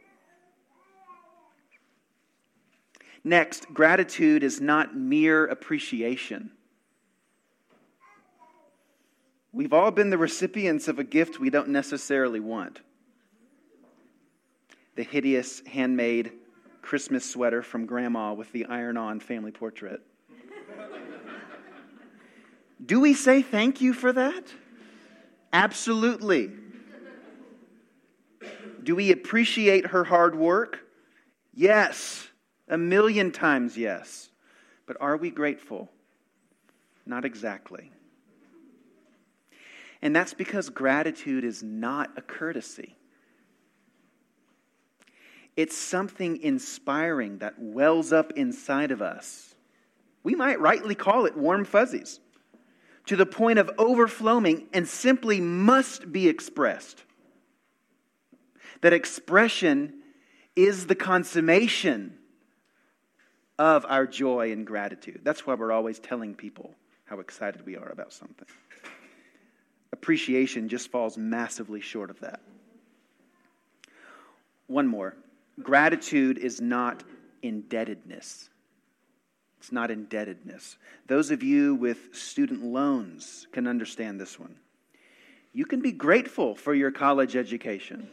Next, 3.22 3.72
gratitude 3.72 4.42
is 4.42 4.60
not 4.60 4.96
mere 4.96 5.46
appreciation. 5.46 6.50
We've 9.52 9.72
all 9.72 9.92
been 9.92 10.10
the 10.10 10.18
recipients 10.18 10.88
of 10.88 10.98
a 10.98 11.04
gift 11.04 11.38
we 11.38 11.50
don't 11.50 11.68
necessarily 11.68 12.40
want. 12.40 12.80
The 14.96 15.04
hideous 15.04 15.62
handmade 15.68 16.32
Christmas 16.82 17.24
sweater 17.24 17.62
from 17.62 17.86
grandma 17.86 18.32
with 18.32 18.50
the 18.50 18.64
iron 18.64 18.96
on 18.96 19.20
family 19.20 19.52
portrait. 19.52 20.02
Do 22.84 23.00
we 23.00 23.14
say 23.14 23.42
thank 23.42 23.80
you 23.80 23.92
for 23.92 24.12
that? 24.12 24.44
Absolutely. 25.52 26.50
Do 28.82 28.94
we 28.96 29.12
appreciate 29.12 29.86
her 29.86 30.04
hard 30.04 30.34
work? 30.34 30.80
Yes. 31.54 32.28
A 32.68 32.76
million 32.76 33.30
times 33.30 33.76
yes. 33.76 34.30
But 34.86 34.96
are 35.00 35.16
we 35.16 35.30
grateful? 35.30 35.90
Not 37.06 37.24
exactly. 37.24 37.90
And 40.02 40.14
that's 40.14 40.34
because 40.34 40.68
gratitude 40.68 41.44
is 41.44 41.62
not 41.62 42.10
a 42.16 42.22
courtesy. 42.22 42.96
It's 45.56 45.76
something 45.76 46.42
inspiring 46.42 47.38
that 47.38 47.54
wells 47.58 48.12
up 48.12 48.32
inside 48.32 48.90
of 48.90 49.00
us. 49.00 49.54
We 50.22 50.34
might 50.34 50.60
rightly 50.60 50.94
call 50.94 51.26
it 51.26 51.36
warm 51.36 51.64
fuzzies, 51.64 52.18
to 53.06 53.16
the 53.16 53.26
point 53.26 53.58
of 53.58 53.70
overflowing 53.78 54.66
and 54.72 54.88
simply 54.88 55.40
must 55.40 56.10
be 56.10 56.28
expressed. 56.28 57.02
That 58.80 58.92
expression 58.92 59.94
is 60.56 60.86
the 60.86 60.94
consummation 60.94 62.18
of 63.58 63.86
our 63.88 64.06
joy 64.06 64.52
and 64.52 64.66
gratitude. 64.66 65.20
That's 65.22 65.46
why 65.46 65.54
we're 65.54 65.72
always 65.72 65.98
telling 65.98 66.34
people 66.34 66.74
how 67.04 67.20
excited 67.20 67.64
we 67.66 67.76
are 67.76 67.88
about 67.88 68.12
something. 68.12 68.48
Appreciation 69.92 70.68
just 70.68 70.90
falls 70.90 71.16
massively 71.16 71.80
short 71.80 72.10
of 72.10 72.20
that. 72.20 72.40
One 74.66 74.86
more 74.86 75.14
gratitude 75.62 76.38
is 76.38 76.60
not 76.60 77.04
indebtedness. 77.42 78.48
It's 79.64 79.72
not 79.72 79.90
indebtedness. 79.90 80.76
Those 81.06 81.30
of 81.30 81.42
you 81.42 81.74
with 81.74 82.14
student 82.14 82.62
loans 82.62 83.46
can 83.50 83.66
understand 83.66 84.20
this 84.20 84.38
one. 84.38 84.56
You 85.54 85.64
can 85.64 85.80
be 85.80 85.90
grateful 85.90 86.54
for 86.54 86.74
your 86.74 86.90
college 86.90 87.34
education, 87.34 88.10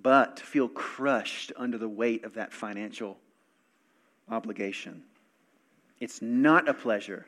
but 0.00 0.38
feel 0.38 0.68
crushed 0.68 1.50
under 1.56 1.76
the 1.76 1.88
weight 1.88 2.22
of 2.22 2.34
that 2.34 2.52
financial 2.52 3.18
obligation. 4.30 5.02
It's 5.98 6.22
not 6.22 6.68
a 6.68 6.74
pleasure 6.74 7.26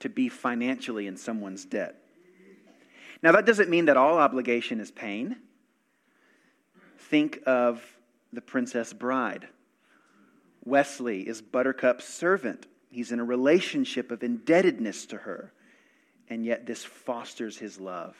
to 0.00 0.10
be 0.10 0.28
financially 0.28 1.06
in 1.06 1.16
someone's 1.16 1.64
debt. 1.64 1.94
Now, 3.22 3.32
that 3.32 3.46
doesn't 3.46 3.70
mean 3.70 3.86
that 3.86 3.96
all 3.96 4.18
obligation 4.18 4.80
is 4.80 4.90
pain. 4.90 5.36
Think 6.98 7.40
of 7.46 7.82
the 8.34 8.42
Princess 8.42 8.92
Bride. 8.92 9.48
Westley 10.68 11.26
is 11.26 11.40
Buttercup's 11.40 12.04
servant. 12.04 12.66
He's 12.90 13.12
in 13.12 13.20
a 13.20 13.24
relationship 13.24 14.10
of 14.10 14.22
indebtedness 14.22 15.06
to 15.06 15.16
her, 15.18 15.52
and 16.28 16.44
yet 16.44 16.66
this 16.66 16.84
fosters 16.84 17.58
his 17.58 17.80
love. 17.80 18.16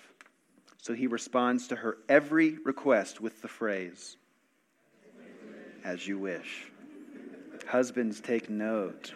So 0.81 0.95
he 0.95 1.07
responds 1.07 1.69
to 1.69 1.77
her 1.77 1.99
every 2.09 2.59
request 2.65 3.21
with 3.21 3.43
the 3.43 3.49
phrase, 3.49 4.17
As 5.85 6.07
you 6.07 6.19
wish. 6.19 6.71
Husbands, 7.67 8.21
take 8.21 8.49
note. 8.49 9.13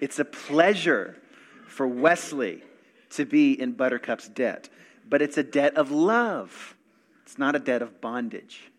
it's 0.00 0.18
a 0.18 0.24
pleasure 0.24 1.16
for 1.66 1.86
Westley 1.86 2.62
to 3.10 3.26
be 3.26 3.60
in 3.60 3.72
Buttercup's 3.72 4.28
debt, 4.28 4.70
but 5.06 5.20
it's 5.20 5.36
a 5.36 5.42
debt 5.42 5.76
of 5.76 5.90
love. 5.90 6.76
It's 7.24 7.36
not 7.36 7.54
a 7.54 7.58
debt 7.58 7.82
of 7.82 8.00
bondage. 8.00 8.70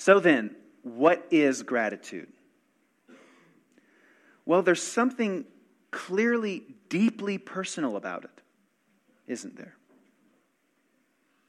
So 0.00 0.18
then, 0.18 0.56
what 0.82 1.26
is 1.30 1.62
gratitude? 1.62 2.28
Well, 4.46 4.62
there's 4.62 4.82
something 4.82 5.44
clearly 5.90 6.62
deeply 6.88 7.36
personal 7.36 7.96
about 7.96 8.24
it, 8.24 8.42
isn't 9.26 9.58
there? 9.58 9.74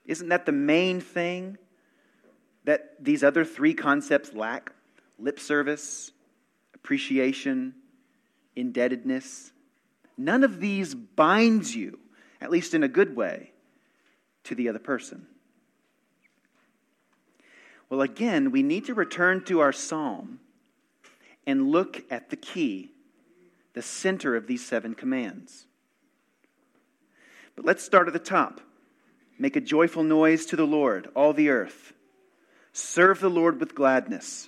Isn't 0.06 0.28
that 0.28 0.46
the 0.46 0.52
main 0.52 1.00
thing 1.00 1.60
that 2.66 3.02
these 3.02 3.24
other 3.24 3.46
three 3.46 3.74
concepts 3.74 4.34
lack? 4.34 4.74
Lip 5.18 5.40
service, 5.40 6.12
appreciation, 6.76 7.74
indebtedness. 8.58 9.54
None 10.18 10.44
of 10.44 10.60
these 10.60 10.94
binds 10.94 11.74
you, 11.74 12.00
at 12.42 12.52
least 12.52 12.74
in 12.74 12.84
a 12.84 12.90
good 12.90 13.16
way, 13.16 13.54
to 14.44 14.56
the 14.56 14.68
other 14.68 14.78
person. 14.78 15.28
Well, 17.92 18.02
again, 18.02 18.52
we 18.52 18.64
need 18.64 18.86
to 18.86 18.94
return 18.94 19.44
to 19.44 19.60
our 19.60 19.74
psalm 19.74 20.40
and 21.46 21.72
look 21.72 22.06
at 22.10 22.30
the 22.30 22.38
key, 22.38 22.92
the 23.74 23.82
center 23.82 24.38
of 24.38 24.48
these 24.48 24.66
seven 24.66 24.96
commands. 24.96 25.66
But 27.54 27.66
let's 27.66 27.84
start 27.84 28.08
at 28.08 28.14
the 28.14 28.20
top. 28.20 28.62
Make 29.38 29.58
a 29.58 29.62
joyful 29.62 30.04
noise 30.04 30.46
to 30.48 30.56
the 30.56 30.66
Lord, 30.66 31.10
all 31.16 31.34
the 31.34 31.50
earth. 31.50 31.92
Serve 32.72 33.20
the 33.20 33.30
Lord 33.30 33.60
with 33.60 33.76
gladness. 33.76 34.48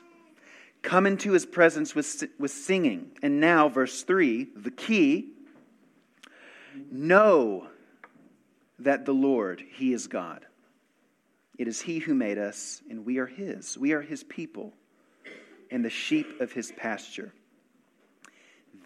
Come 0.82 1.06
into 1.06 1.34
his 1.34 1.46
presence 1.46 1.94
with, 1.94 2.24
with 2.40 2.52
singing. 2.52 3.12
And 3.22 3.42
now, 3.42 3.68
verse 3.68 4.04
3, 4.04 4.48
the 4.56 4.72
key 4.72 5.34
know 6.90 7.68
that 8.80 9.06
the 9.06 9.14
Lord, 9.14 9.62
He 9.74 9.92
is 9.92 10.08
God. 10.08 10.46
It 11.57 11.67
is 11.67 11.81
He 11.81 12.00
who 12.00 12.13
made 12.13 12.38
us, 12.38 12.81
and 12.89 13.05
we 13.05 13.17
are 13.19 13.27
His. 13.27 13.77
We 13.77 13.93
are 13.93 14.01
His 14.01 14.24
people 14.24 14.74
and 15.72 15.83
the 15.83 15.89
sheep 15.89 16.41
of 16.41 16.51
His 16.51 16.72
pasture. 16.72 17.33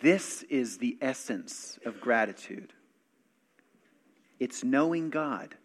This 0.01 0.43
is 0.43 0.77
the 0.77 0.97
essence 1.01 1.79
of 1.86 2.00
gratitude 2.01 2.74
it's 4.39 4.63
knowing 4.63 5.09
God. 5.09 5.55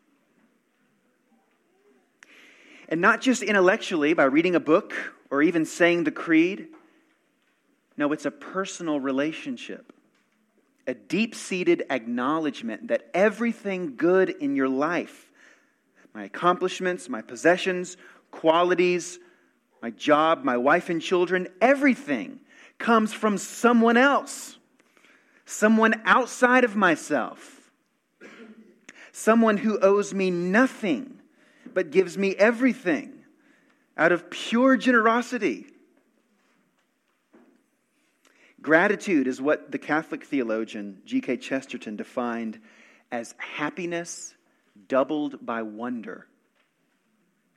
And 2.88 3.02
not 3.02 3.20
just 3.20 3.42
intellectually 3.42 4.14
by 4.14 4.24
reading 4.24 4.54
a 4.54 4.60
book 4.60 4.94
or 5.30 5.42
even 5.42 5.66
saying 5.66 6.04
the 6.04 6.10
creed. 6.10 6.68
No, 7.98 8.12
it's 8.12 8.24
a 8.24 8.30
personal 8.30 8.98
relationship 8.98 9.92
a 10.86 10.94
deep 10.94 11.34
seated 11.34 11.84
acknowledgement 11.90 12.88
that 12.88 13.08
everything 13.14 13.96
good 13.96 14.30
in 14.30 14.56
your 14.56 14.68
life, 14.68 15.30
my 16.14 16.24
accomplishments, 16.24 17.08
my 17.08 17.22
possessions, 17.22 17.96
qualities, 18.30 19.18
my 19.80 19.90
job, 19.90 20.44
my 20.44 20.56
wife 20.56 20.90
and 20.90 21.00
children, 21.00 21.48
everything 21.60 22.40
comes 22.78 23.12
from 23.12 23.38
someone 23.38 23.96
else, 23.96 24.58
someone 25.44 26.00
outside 26.04 26.64
of 26.64 26.76
myself, 26.76 27.70
someone 29.12 29.56
who 29.56 29.78
owes 29.80 30.12
me 30.12 30.30
nothing 30.30 31.20
but 31.74 31.90
gives 31.90 32.18
me 32.18 32.34
everything 32.36 33.12
out 33.96 34.12
of 34.12 34.30
pure 34.30 34.76
generosity. 34.76 35.66
Gratitude 38.60 39.26
is 39.26 39.40
what 39.40 39.72
the 39.72 39.78
Catholic 39.78 40.24
theologian 40.24 41.02
G.K. 41.04 41.38
Chesterton 41.38 41.96
defined 41.96 42.60
as 43.10 43.34
happiness 43.38 44.34
doubled 44.88 45.44
by 45.44 45.62
wonder. 45.62 46.26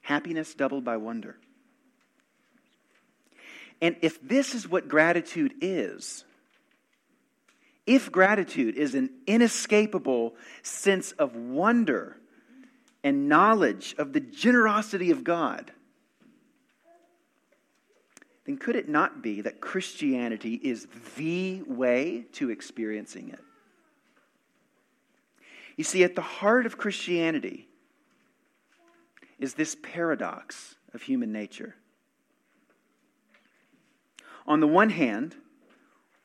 Happiness 0.01 0.53
doubled 0.53 0.83
by 0.83 0.97
wonder. 0.97 1.37
And 3.81 3.95
if 4.01 4.21
this 4.21 4.55
is 4.55 4.67
what 4.67 4.87
gratitude 4.87 5.53
is, 5.61 6.23
if 7.85 8.11
gratitude 8.11 8.75
is 8.75 8.95
an 8.95 9.09
inescapable 9.27 10.35
sense 10.63 11.11
of 11.13 11.35
wonder 11.35 12.17
and 13.03 13.29
knowledge 13.29 13.95
of 13.97 14.13
the 14.13 14.19
generosity 14.19 15.11
of 15.11 15.23
God, 15.23 15.71
then 18.45 18.57
could 18.57 18.75
it 18.75 18.87
not 18.87 19.21
be 19.21 19.41
that 19.41 19.59
Christianity 19.59 20.53
is 20.53 20.87
the 21.15 21.61
way 21.63 22.25
to 22.33 22.49
experiencing 22.49 23.29
it? 23.29 23.39
You 25.75 25.83
see, 25.83 26.03
at 26.03 26.15
the 26.15 26.21
heart 26.21 26.65
of 26.65 26.77
Christianity 26.77 27.67
is 29.39 29.53
this 29.53 29.75
paradox 29.81 30.75
of 30.93 31.01
human 31.01 31.31
nature. 31.31 31.75
On 34.47 34.59
the 34.59 34.67
one 34.67 34.89
hand, 34.89 35.35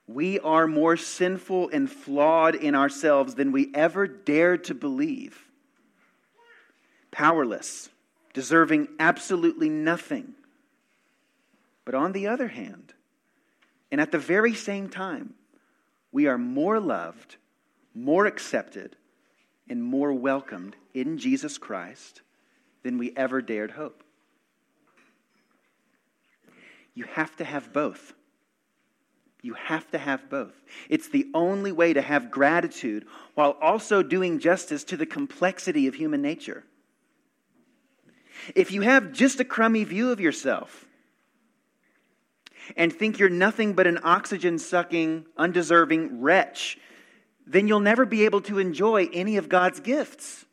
we 0.07 0.39
are 0.41 0.67
more 0.67 0.97
sinful 0.97 1.71
and 1.71 1.91
flawed 1.91 2.55
in 2.55 2.75
ourselves 2.75 3.35
than 3.35 3.53
we 3.53 3.71
ever 3.75 4.07
dared 4.07 4.65
to 4.65 4.75
believe. 4.75 5.45
Powerless, 7.11 7.89
deserving 8.33 8.89
absolutely 8.99 9.69
nothing 9.69 10.35
but 11.91 11.95
on 11.95 12.13
the 12.13 12.29
other 12.29 12.47
hand, 12.47 12.95
and 13.91 14.01
at 14.01 14.13
the 14.13 14.19
very 14.19 14.55
same 14.55 14.89
time, 14.89 15.35
we 16.13 16.29
are 16.29 16.39
more 16.39 16.79
loved, 16.79 17.35
more 17.95 18.27
accepted, 18.27 18.95
and 19.71 19.83
more 19.83 20.13
welcomed 20.13 20.77
in 20.93 21.17
Jesus 21.17 21.57
Christ 21.57 22.21
than 22.83 22.99
we 22.99 23.13
ever 23.17 23.41
dared 23.41 23.71
hope. 23.71 24.03
You 26.95 27.05
have 27.05 27.35
to 27.37 27.45
have 27.45 27.73
both. 27.73 28.13
You 29.43 29.55
have 29.55 29.91
to 29.93 29.99
have 29.99 30.29
both. 30.29 30.53
It's 30.91 31.09
the 31.09 31.29
only 31.33 31.73
way 31.73 31.95
to 31.95 32.03
have 32.03 32.31
gratitude 32.31 33.07
while 33.35 33.57
also 33.63 34.03
doing 34.03 34.39
justice 34.41 34.85
to 34.85 34.97
the 34.97 35.07
complexity 35.07 35.87
of 35.87 35.95
human 35.95 36.21
nature. 36.21 36.65
If 38.55 38.73
you 38.73 38.83
have 38.83 39.13
just 39.13 39.41
a 39.41 39.45
crummy 39.45 39.85
view 39.85 40.11
of 40.11 40.21
yourself, 40.21 40.85
and 42.77 42.93
think 42.93 43.19
you're 43.19 43.29
nothing 43.29 43.73
but 43.73 43.87
an 43.87 43.99
oxygen 44.03 44.59
sucking, 44.59 45.27
undeserving 45.37 46.21
wretch, 46.21 46.79
then 47.47 47.69
you'll 47.69 47.81
never 47.81 48.05
be 48.05 48.25
able 48.25 48.41
to 48.43 48.59
enjoy 48.59 49.09
any 49.13 49.37
of 49.37 49.49
God's 49.49 49.81
gifts. 49.81 50.45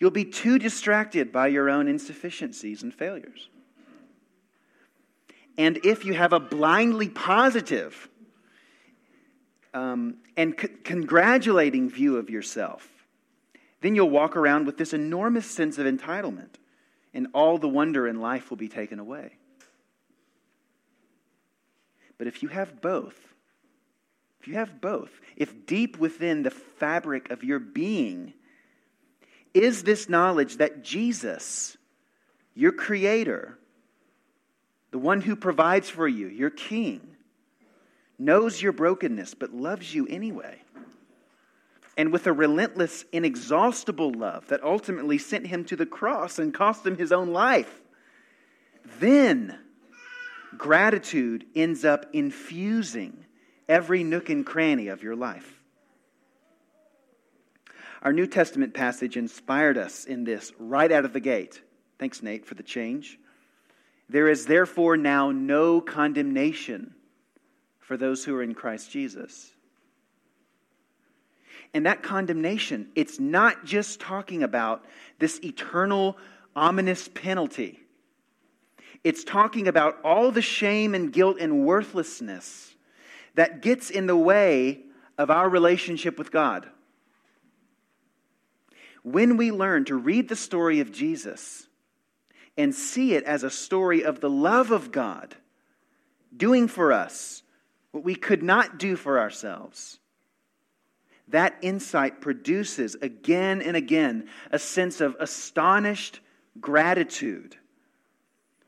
You'll 0.00 0.10
be 0.10 0.24
too 0.24 0.58
distracted 0.58 1.32
by 1.32 1.48
your 1.48 1.68
own 1.68 1.88
insufficiencies 1.88 2.82
and 2.82 2.94
failures. 2.94 3.48
And 5.56 5.84
if 5.84 6.04
you 6.04 6.14
have 6.14 6.32
a 6.32 6.38
blindly 6.38 7.08
positive 7.08 8.08
um, 9.74 10.18
and 10.36 10.54
c- 10.58 10.68
congratulating 10.84 11.90
view 11.90 12.16
of 12.16 12.30
yourself, 12.30 12.88
then 13.80 13.96
you'll 13.96 14.10
walk 14.10 14.36
around 14.36 14.66
with 14.66 14.78
this 14.78 14.92
enormous 14.92 15.46
sense 15.46 15.78
of 15.78 15.86
entitlement, 15.86 16.54
and 17.12 17.26
all 17.34 17.58
the 17.58 17.68
wonder 17.68 18.06
in 18.06 18.20
life 18.20 18.50
will 18.50 18.56
be 18.56 18.68
taken 18.68 18.98
away. 18.98 19.32
But 22.18 22.26
if 22.26 22.42
you 22.42 22.48
have 22.48 22.80
both, 22.80 23.16
you 24.48 24.54
have 24.54 24.80
both, 24.80 25.10
if 25.36 25.66
deep 25.66 25.98
within 25.98 26.42
the 26.42 26.50
fabric 26.50 27.30
of 27.30 27.44
your 27.44 27.58
being 27.58 28.32
is 29.52 29.82
this 29.82 30.08
knowledge 30.08 30.56
that 30.56 30.82
Jesus, 30.82 31.76
your 32.54 32.72
creator, 32.72 33.58
the 34.90 34.98
one 34.98 35.20
who 35.20 35.36
provides 35.36 35.90
for 35.90 36.08
you, 36.08 36.28
your 36.28 36.50
king, 36.50 37.16
knows 38.18 38.60
your 38.60 38.72
brokenness 38.72 39.34
but 39.34 39.52
loves 39.52 39.94
you 39.94 40.06
anyway, 40.08 40.62
and 41.96 42.12
with 42.12 42.26
a 42.26 42.32
relentless, 42.32 43.04
inexhaustible 43.12 44.12
love 44.12 44.46
that 44.48 44.62
ultimately 44.62 45.18
sent 45.18 45.46
him 45.46 45.64
to 45.66 45.76
the 45.76 45.86
cross 45.86 46.38
and 46.38 46.54
cost 46.54 46.86
him 46.86 46.96
his 46.96 47.12
own 47.12 47.32
life, 47.32 47.82
then 48.98 49.58
gratitude 50.56 51.44
ends 51.54 51.84
up 51.84 52.06
infusing 52.14 53.24
every 53.68 54.02
nook 54.02 54.30
and 54.30 54.46
cranny 54.46 54.88
of 54.88 55.02
your 55.02 55.16
life. 55.16 55.62
Our 58.02 58.12
New 58.12 58.26
Testament 58.26 58.74
passage 58.74 59.16
inspired 59.16 59.76
us 59.76 60.04
in 60.04 60.24
this 60.24 60.52
right 60.58 60.90
out 60.90 61.04
of 61.04 61.12
the 61.12 61.20
gate. 61.20 61.60
Thanks, 61.98 62.22
Nate, 62.22 62.46
for 62.46 62.54
the 62.54 62.62
change. 62.62 63.18
There 64.08 64.28
is 64.28 64.46
therefore 64.46 64.96
now 64.96 65.32
no 65.32 65.80
condemnation 65.80 66.94
for 67.80 67.96
those 67.96 68.24
who 68.24 68.34
are 68.36 68.42
in 68.42 68.54
Christ 68.54 68.90
Jesus. 68.90 69.52
And 71.74 71.84
that 71.86 72.02
condemnation, 72.02 72.88
it's 72.94 73.20
not 73.20 73.64
just 73.64 74.00
talking 74.00 74.42
about 74.42 74.84
this 75.18 75.40
eternal, 75.42 76.16
ominous 76.56 77.08
penalty. 77.08 77.80
It's 79.04 79.24
talking 79.24 79.68
about 79.68 79.98
all 80.02 80.30
the 80.30 80.42
shame 80.42 80.94
and 80.94 81.12
guilt 81.12 81.36
and 81.40 81.66
worthlessness 81.66 82.74
that 83.34 83.62
gets 83.62 83.90
in 83.90 84.06
the 84.06 84.16
way 84.16 84.80
of 85.16 85.30
our 85.30 85.48
relationship 85.48 86.18
with 86.18 86.30
God. 86.30 86.68
When 89.02 89.36
we 89.36 89.50
learn 89.50 89.84
to 89.86 89.96
read 89.96 90.28
the 90.28 90.36
story 90.36 90.80
of 90.80 90.92
Jesus 90.92 91.66
and 92.56 92.74
see 92.74 93.14
it 93.14 93.24
as 93.24 93.42
a 93.42 93.50
story 93.50 94.04
of 94.04 94.20
the 94.20 94.30
love 94.30 94.70
of 94.70 94.92
God 94.92 95.36
doing 96.36 96.68
for 96.68 96.92
us 96.92 97.42
what 97.92 98.04
we 98.04 98.14
could 98.14 98.42
not 98.42 98.78
do 98.78 98.96
for 98.96 99.18
ourselves, 99.18 99.98
that 101.28 101.56
insight 101.62 102.20
produces 102.20 102.96
again 102.96 103.60
and 103.60 103.76
again 103.76 104.28
a 104.50 104.58
sense 104.58 105.00
of 105.00 105.16
astonished 105.20 106.20
gratitude, 106.60 107.56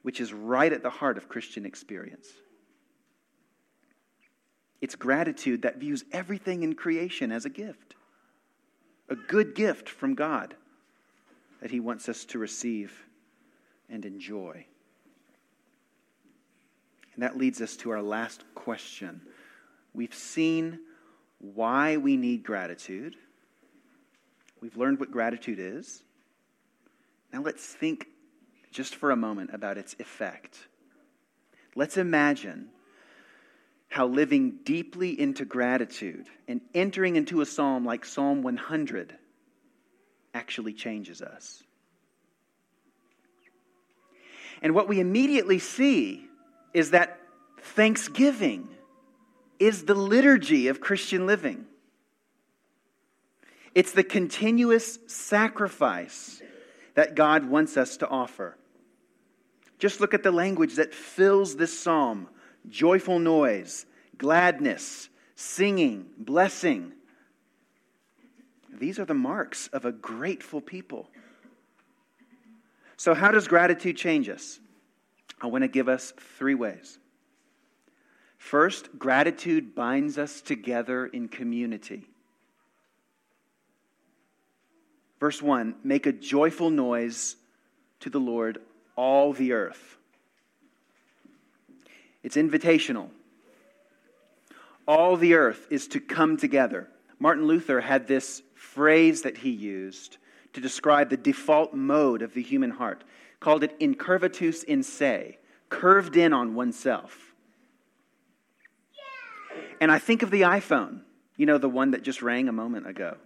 which 0.02 0.20
is 0.20 0.32
right 0.32 0.72
at 0.72 0.82
the 0.82 0.90
heart 0.90 1.16
of 1.16 1.28
Christian 1.28 1.66
experience. 1.66 2.28
It's 4.80 4.94
gratitude 4.94 5.62
that 5.62 5.76
views 5.76 6.04
everything 6.12 6.62
in 6.62 6.74
creation 6.74 7.32
as 7.32 7.44
a 7.44 7.50
gift, 7.50 7.94
a 9.08 9.16
good 9.16 9.54
gift 9.54 9.88
from 9.88 10.14
God 10.14 10.54
that 11.60 11.70
He 11.70 11.80
wants 11.80 12.08
us 12.08 12.24
to 12.26 12.38
receive 12.38 13.06
and 13.88 14.04
enjoy. 14.04 14.64
And 17.14 17.22
that 17.22 17.36
leads 17.36 17.60
us 17.60 17.76
to 17.78 17.90
our 17.90 18.02
last 18.02 18.44
question. 18.54 19.20
We've 19.92 20.14
seen 20.14 20.78
why 21.38 21.96
we 21.96 22.16
need 22.16 22.42
gratitude. 22.42 23.16
We've 24.60 24.76
learned 24.76 25.00
what 25.00 25.10
gratitude 25.10 25.58
is. 25.58 26.02
Now 27.32 27.42
let's 27.42 27.64
think 27.64 28.06
just 28.70 28.94
for 28.94 29.10
a 29.10 29.16
moment 29.16 29.50
about 29.52 29.76
its 29.76 29.94
effect. 29.98 30.68
Let's 31.74 31.96
imagine 31.96 32.68
how 33.90 34.07
living 34.07 34.61
deeply 34.64 35.20
into 35.20 35.44
gratitude 35.44 36.26
and 36.46 36.61
entering 36.74 37.16
into 37.16 37.40
a 37.40 37.46
psalm 37.46 37.85
like 37.85 38.05
Psalm 38.05 38.40
100 38.42 39.16
actually 40.33 40.72
changes 40.72 41.20
us. 41.20 41.62
And 44.62 44.76
what 44.76 44.88
we 44.88 45.00
immediately 45.00 45.59
see 45.59 46.24
is 46.72 46.92
that 46.92 47.18
thanksgiving 47.61 48.68
is 49.59 49.85
the 49.85 49.94
liturgy 49.96 50.68
of 50.68 50.81
Christian 50.81 51.26
living. 51.26 51.66
It's 53.74 53.92
the 53.92 54.05
continuous 54.05 55.00
sacrifice 55.09 56.40
that 56.94 57.16
God 57.16 57.44
wants 57.44 57.76
us 57.76 57.96
to 57.98 58.09
offer. 58.09 58.57
Just 59.81 60.00
look 60.00 60.14
at 60.14 60.22
the 60.22 60.31
language 60.31 60.76
that 60.76 60.94
fills 60.94 61.57
this 61.57 61.76
psalm 61.76 62.29
joyful 62.68 63.18
noise, 63.18 63.86
gladness, 64.18 65.08
singing, 65.34 66.06
blessing. 66.18 66.92
These 68.72 68.98
are 68.98 69.04
the 69.04 69.14
marks 69.14 69.68
of 69.68 69.84
a 69.84 69.92
grateful 69.92 70.60
people. 70.60 71.08
So, 72.96 73.14
how 73.14 73.30
does 73.30 73.48
gratitude 73.48 73.96
change 73.96 74.28
us? 74.28 74.60
I 75.40 75.46
want 75.46 75.62
to 75.62 75.68
give 75.68 75.88
us 75.88 76.12
three 76.38 76.54
ways. 76.54 76.98
First, 78.36 78.98
gratitude 78.98 79.74
binds 79.74 80.18
us 80.18 80.40
together 80.40 81.06
in 81.06 81.28
community. 81.28 82.06
Verse 85.20 85.40
1 85.42 85.76
Make 85.84 86.06
a 86.06 86.12
joyful 86.12 86.70
noise 86.70 87.36
to 88.00 88.10
the 88.10 88.18
Lord, 88.18 88.58
all 88.96 89.32
the 89.32 89.52
earth. 89.52 89.98
It's 92.22 92.37
invitational. 92.37 93.09
All 94.87 95.16
the 95.16 95.35
earth 95.35 95.66
is 95.70 95.87
to 95.88 96.00
come 96.00 96.37
together. 96.37 96.88
Martin 97.18 97.46
Luther 97.46 97.80
had 97.80 98.06
this 98.06 98.42
phrase 98.54 99.22
that 99.22 99.38
he 99.38 99.50
used 99.50 100.18
to 100.52 100.61
describe 100.61 101.11
the 101.11 101.16
default 101.16 101.74
mode 101.74 102.22
of 102.22 102.35
the 102.35 102.42
human 102.42 102.70
heart, 102.70 103.04
called 103.38 103.62
it 103.62 103.78
incurvatus 103.78 104.64
in 104.64 104.83
se, 104.83 105.38
curved 105.68 106.16
in 106.16 106.33
on 106.33 106.54
oneself. 106.54 107.35
And 109.80 109.90
I 109.90 109.98
think 109.98 110.22
of 110.22 110.30
the 110.30 110.42
iPhone, 110.42 111.02
you 111.37 111.46
know, 111.46 111.56
the 111.56 111.68
one 111.68 111.92
that 111.92 112.02
just 112.02 112.20
rang 112.20 112.48
a 112.48 112.52
moment 112.52 112.87
ago. 112.87 113.16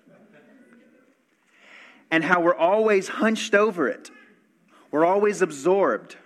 And 2.11 2.23
how 2.23 2.41
we're 2.41 2.55
always 2.55 3.09
hunched 3.09 3.55
over 3.55 3.89
it, 3.89 4.11
we're 4.91 5.05
always 5.05 5.43
absorbed. 5.43 6.17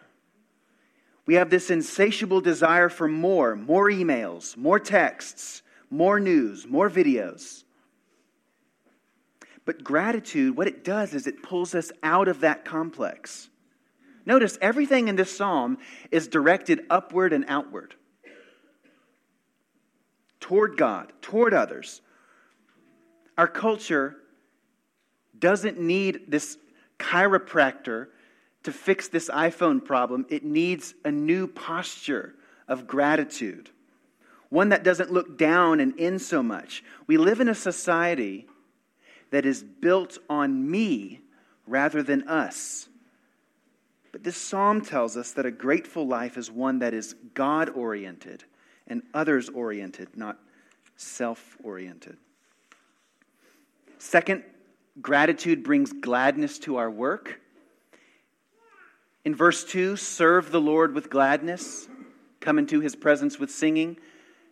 We 1.29 1.35
have 1.35 1.51
this 1.51 1.69
insatiable 1.69 2.41
desire 2.41 2.89
for 2.89 3.07
more 3.07 3.55
more 3.55 3.91
emails, 3.91 4.57
more 4.57 4.79
texts, 4.79 5.61
more 5.91 6.19
news, 6.19 6.67
more 6.67 6.89
videos. 6.89 7.65
But 9.67 9.85
gratitude, 9.85 10.57
what 10.57 10.69
it 10.69 10.85
does 10.85 11.13
is 11.13 11.27
it 11.27 11.43
pulls 11.43 11.75
us 11.75 11.93
out 12.03 12.29
of 12.29 12.41
that 12.41 12.65
complex. 12.65 13.51
Notice 14.25 14.57
everything 14.63 15.09
in 15.09 15.17
this 15.17 15.37
psalm 15.37 15.77
is 16.11 16.29
directed 16.29 16.87
upward 16.89 17.35
and 17.35 17.45
outward 17.47 17.95
toward 20.41 20.79
God, 20.79 21.13
toward 21.21 21.53
others. 21.53 22.01
Our 23.37 23.49
culture 23.49 24.17
doesn't 25.39 25.79
need 25.79 26.23
this 26.29 26.57
chiropractor 26.99 28.07
to 28.69 28.73
fix 28.75 29.09
this 29.09 29.31
iPhone 29.31 29.83
problem. 29.83 30.27
It 30.29 30.45
needs 30.45 30.93
a 31.03 31.11
new 31.11 31.47
posture 31.47 32.35
of 32.69 32.87
gratitude, 32.87 33.71
one 34.51 34.69
that 34.69 34.85
doesn't 34.85 35.11
look 35.11 35.39
down 35.39 35.81
and 35.81 35.99
in 35.99 36.19
so 36.19 36.43
much. 36.43 36.85
We 37.07 37.17
live 37.17 37.41
in 37.41 37.49
a 37.49 37.55
society 37.55 38.47
that 39.31 39.47
is 39.47 39.63
built 39.63 40.19
on 40.29 40.71
me 40.71 41.23
rather 41.67 42.03
than 42.03 42.29
us. 42.29 42.91
But 44.13 44.23
this 44.23 44.37
psalm 44.37 44.83
tells 44.83 45.17
us 45.17 45.33
that 45.33 45.47
a 45.47 45.51
grateful 45.51 46.07
life 46.07 46.37
is 46.37 46.51
one 46.51 46.81
that 46.81 46.93
is 46.93 47.15
God 47.33 47.71
oriented 47.71 48.45
and 48.87 49.03
others 49.15 49.49
oriented, 49.49 50.15
not 50.15 50.39
self 50.97 51.57
oriented. 51.65 52.19
Second, 53.97 54.45
gratitude 55.01 55.63
brings 55.63 55.91
gladness 55.91 56.59
to 56.61 56.77
our 56.77 56.91
work. 56.91 57.41
In 59.25 59.35
verse 59.35 59.65
2, 59.65 59.97
serve 59.97 60.51
the 60.51 60.61
Lord 60.61 60.95
with 60.95 61.11
gladness, 61.11 61.89
come 62.41 62.59
into 62.59 62.81
his 62.81 62.97
presence 62.97 63.39
with 63.39 63.51
singing. 63.51 63.99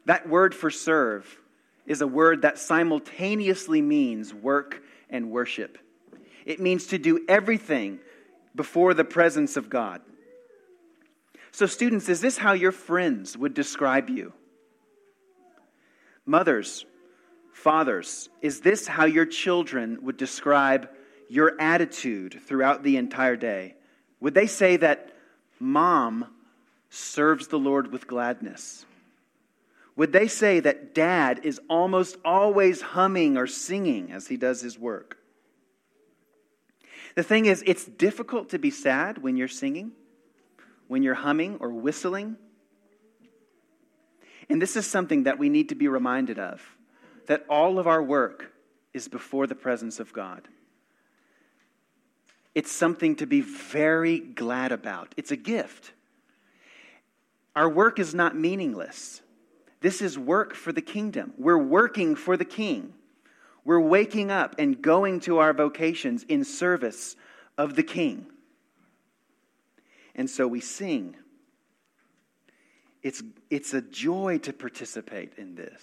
That 0.05 0.29
word 0.29 0.55
for 0.55 0.71
serve 0.71 1.41
is 1.87 2.01
a 2.01 2.07
word 2.07 2.43
that 2.43 2.59
simultaneously 2.59 3.81
means 3.81 4.35
work 4.35 4.83
and 5.09 5.31
worship. 5.31 5.79
It 6.45 6.61
means 6.61 6.89
to 6.89 6.99
do 6.99 7.25
everything 7.29 8.01
before 8.55 8.95
the 8.95 9.05
presence 9.05 9.57
of 9.57 9.71
God. 9.71 10.01
So, 11.53 11.67
students, 11.67 12.09
is 12.09 12.21
this 12.21 12.37
how 12.37 12.53
your 12.53 12.73
friends 12.73 13.37
would 13.37 13.55
describe 13.55 14.11
you? 14.11 14.33
Mothers, 16.27 16.85
fathers, 17.53 18.29
is 18.43 18.61
this 18.61 18.87
how 18.87 19.07
your 19.07 19.27
children 19.27 19.99
would 20.03 20.17
describe 20.17 20.91
your 21.29 21.59
attitude 21.61 22.41
throughout 22.45 22.83
the 22.83 22.97
entire 22.97 23.37
day? 23.37 23.75
Would 24.21 24.35
they 24.35 24.47
say 24.47 24.77
that 24.77 25.13
mom 25.59 26.27
serves 26.91 27.49
the 27.49 27.59
Lord 27.59 27.93
with 27.93 28.07
gladness? 28.07 28.87
Would 29.97 30.13
they 30.13 30.29
say 30.29 30.61
that 30.61 30.95
dad 30.95 31.41
is 31.43 31.61
almost 31.69 32.17
always 32.25 32.81
humming 32.81 33.37
or 33.37 33.47
singing 33.47 34.13
as 34.13 34.29
he 34.29 34.37
does 34.37 34.61
his 34.61 34.79
work? 34.79 35.19
The 37.15 37.23
thing 37.23 37.47
is, 37.47 37.63
it's 37.67 37.85
difficult 37.85 38.51
to 38.51 38.59
be 38.59 38.71
sad 38.71 39.19
when 39.19 39.37
you're 39.37 39.49
singing 39.49 39.93
when 40.89 41.03
you're 41.03 41.15
humming 41.15 41.57
or 41.61 41.71
whistling. 41.71 42.37
And 44.49 44.63
this 44.63 44.77
is 44.77 44.87
something 44.87 45.25
that 45.25 45.39
we 45.39 45.49
need 45.49 45.71
to 45.71 45.75
be 45.75 45.89
reminded 45.89 46.39
of 46.39 46.63
that 47.27 47.45
all 47.49 47.79
of 47.79 47.87
our 47.87 48.03
work 48.03 48.53
is 48.93 49.09
before 49.09 49.47
the 49.47 49.55
presence 49.55 49.99
of 49.99 50.13
God. 50.13 50.47
It's 52.57 52.73
something 52.73 53.17
to 53.17 53.27
be 53.27 53.43
very 53.43 54.19
glad 54.19 54.73
about. 54.73 55.15
It's 55.19 55.31
a 55.31 55.37
gift. 55.37 55.93
Our 57.55 57.69
work 57.69 57.99
is 57.99 58.15
not 58.15 58.35
meaningless. 58.35 59.21
This 59.83 60.01
is 60.01 60.19
work 60.19 60.55
for 60.55 60.73
the 60.73 60.81
kingdom. 60.81 61.35
We're 61.37 61.59
working 61.59 62.17
for 62.17 62.35
the 62.39 62.47
king. 62.47 62.95
We're 63.67 63.81
waking 63.81 64.31
up 64.31 64.55
and 64.59 64.81
going 64.81 65.21
to 65.21 65.37
our 65.37 65.53
vocations 65.53 66.23
in 66.23 66.45
service 66.45 67.15
of 67.59 67.77
the 67.77 67.83
king. 67.83 68.25
And 70.15 70.31
so 70.31 70.49
we 70.49 70.61
sing. 70.61 71.15
It's, 73.03 73.23
it's 73.51 73.75
a 73.75 73.83
joy 73.83 74.39
to 74.39 74.55
participate 74.55 75.35
in 75.37 75.57
this. 75.57 75.83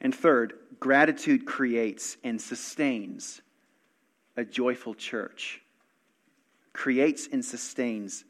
And 0.00 0.12
third, 0.12 0.54
gratitude 0.80 1.46
creates 1.46 2.16
and 2.24 2.40
sustains 2.40 3.42
a 4.36 4.44
joyful 4.44 4.94
church. 4.94 5.60
Creates 6.72 7.28
and 7.30 7.44
sustains 7.44 8.24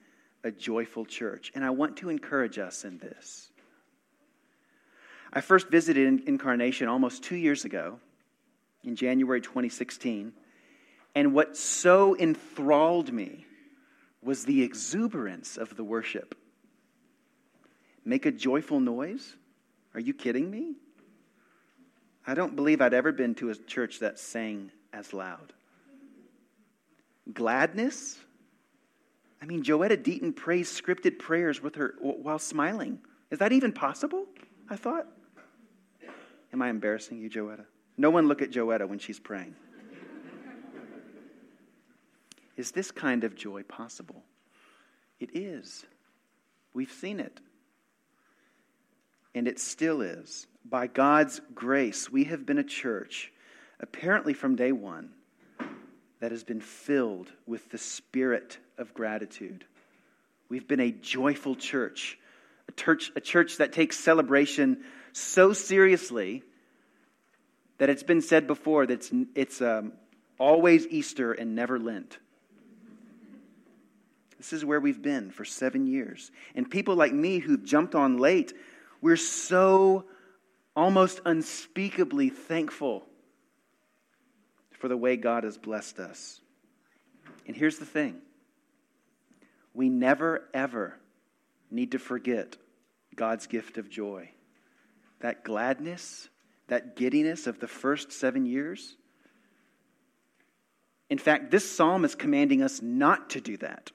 a 0.44 0.50
joyful 0.50 1.04
church. 1.04 1.52
And 1.54 1.64
I 1.64 1.70
want 1.70 1.98
to 1.98 2.08
encourage 2.08 2.58
us 2.58 2.84
in 2.84 2.98
this. 2.98 3.50
I 5.32 5.40
first 5.40 5.68
visited 5.68 6.28
Incarnation 6.28 6.88
almost 6.88 7.22
two 7.22 7.36
years 7.36 7.64
ago, 7.64 8.00
in 8.84 8.96
January 8.96 9.40
2016. 9.40 10.32
And 11.14 11.34
what 11.34 11.56
so 11.56 12.16
enthralled 12.16 13.12
me 13.12 13.46
was 14.22 14.44
the 14.44 14.62
exuberance 14.62 15.56
of 15.56 15.76
the 15.76 15.84
worship. 15.84 16.36
Make 18.04 18.26
a 18.26 18.32
joyful 18.32 18.80
noise? 18.80 19.36
Are 19.94 20.00
you 20.00 20.14
kidding 20.14 20.50
me? 20.50 20.74
I 22.26 22.34
don't 22.34 22.56
believe 22.56 22.80
I'd 22.80 22.94
ever 22.94 23.12
been 23.12 23.34
to 23.36 23.50
a 23.50 23.54
church 23.54 24.00
that 24.00 24.18
sang 24.18 24.70
as 24.92 25.12
loud. 25.12 25.52
Gladness? 27.32 28.18
I 29.40 29.44
mean, 29.44 29.62
Joetta 29.62 29.96
Deaton 29.96 30.35
prays 30.35 30.70
scripted 30.70 31.18
prayers 31.18 31.62
with 31.62 31.74
her 31.74 31.94
while 32.00 32.38
smiling. 32.38 33.00
Is 33.30 33.38
that 33.40 33.52
even 33.52 33.72
possible? 33.72 34.26
I 34.68 34.76
thought. 34.76 35.06
Am 36.52 36.62
I 36.62 36.68
embarrassing 36.68 37.18
you, 37.18 37.30
Joetta? 37.30 37.64
No 37.96 38.11
one 38.11 38.28
look 38.28 38.42
at 38.42 38.50
Joetta 38.50 38.88
when 38.88 38.98
she's 38.98 39.18
praying. 39.18 39.54
is 42.56 42.70
this 42.70 42.90
kind 42.90 43.24
of 43.24 43.35
joy 43.35 43.62
possible? 43.62 44.22
It 45.18 45.30
is. 45.35 45.85
We've 46.74 46.92
seen 46.92 47.20
it. 47.20 47.40
And 49.35 49.48
it 49.48 49.58
still 49.58 50.02
is. 50.02 50.46
By 50.64 50.87
God's 50.87 51.40
grace, 51.54 52.11
we 52.11 52.24
have 52.24 52.46
been 52.46 52.58
a 52.58 52.64
church, 52.64 53.32
apparently 53.80 54.35
from 54.35 54.56
day 54.56 54.72
one, 54.72 55.11
that 56.22 56.30
has 56.30 56.44
been 56.44 56.61
filled 56.61 57.28
with 57.48 57.68
the 57.72 57.78
spirit 57.78 58.56
of 58.78 58.94
gratitude. 58.94 59.64
We've 60.48 60.68
been 60.68 60.78
a 60.78 60.92
joyful 60.92 61.56
church, 61.56 62.16
a 62.68 62.72
church, 62.72 63.11
a 63.16 63.20
church 63.20 63.56
that 63.56 63.72
takes 63.72 63.98
celebration 63.98 64.85
so 65.12 65.52
seriously 65.52 66.44
that 67.78 67.90
it's 67.90 68.04
been 68.04 68.22
said 68.22 68.46
before 68.46 68.87
that 68.87 68.94
it's, 68.94 69.11
it's 69.35 69.61
um, 69.61 69.94
always 70.38 70.87
Easter 70.87 71.32
and 71.32 71.56
never 71.56 71.76
Lent. 71.80 72.18
This 74.38 74.52
is 74.52 74.64
where 74.64 74.78
we've 74.78 75.02
been 75.02 75.32
for 75.32 75.44
seven 75.44 75.88
years. 75.88 76.30
And 76.54 76.70
people 76.70 76.94
like 76.94 77.12
me 77.12 77.40
who've 77.40 77.64
jumped 77.64 77.96
on 77.96 78.18
late, 78.18 78.52
we're 79.00 79.16
so 79.16 80.04
almost 80.76 81.20
unspeakably 81.24 82.28
thankful 82.28 83.08
for 84.83 84.88
the 84.88 84.97
way 84.97 85.16
God 85.16 85.45
has 85.45 85.57
blessed 85.57 86.01
us. 86.01 86.40
And 87.47 87.55
here's 87.55 87.79
the 87.79 87.87
thing 87.87 88.21
we 89.73 89.88
never, 89.88 90.49
ever 90.53 90.99
need 91.71 91.92
to 91.92 92.01
forget 92.01 92.57
God's 93.14 93.47
gift 93.47 93.79
of 93.79 93.88
joy. 93.88 94.31
That 95.21 95.45
gladness, 95.45 96.29
that 96.66 96.97
giddiness 96.97 97.47
of 97.47 97.61
the 97.61 97.68
first 97.68 98.11
seven 98.11 98.45
years. 98.45 98.97
In 101.09 101.18
fact, 101.18 101.53
this 101.53 101.71
psalm 101.71 102.05
is 102.05 102.16
commanding 102.16 102.61
us 102.61 102.83
not 102.83 103.31
to 103.31 103.40
do 103.40 103.57
that. 103.59 103.92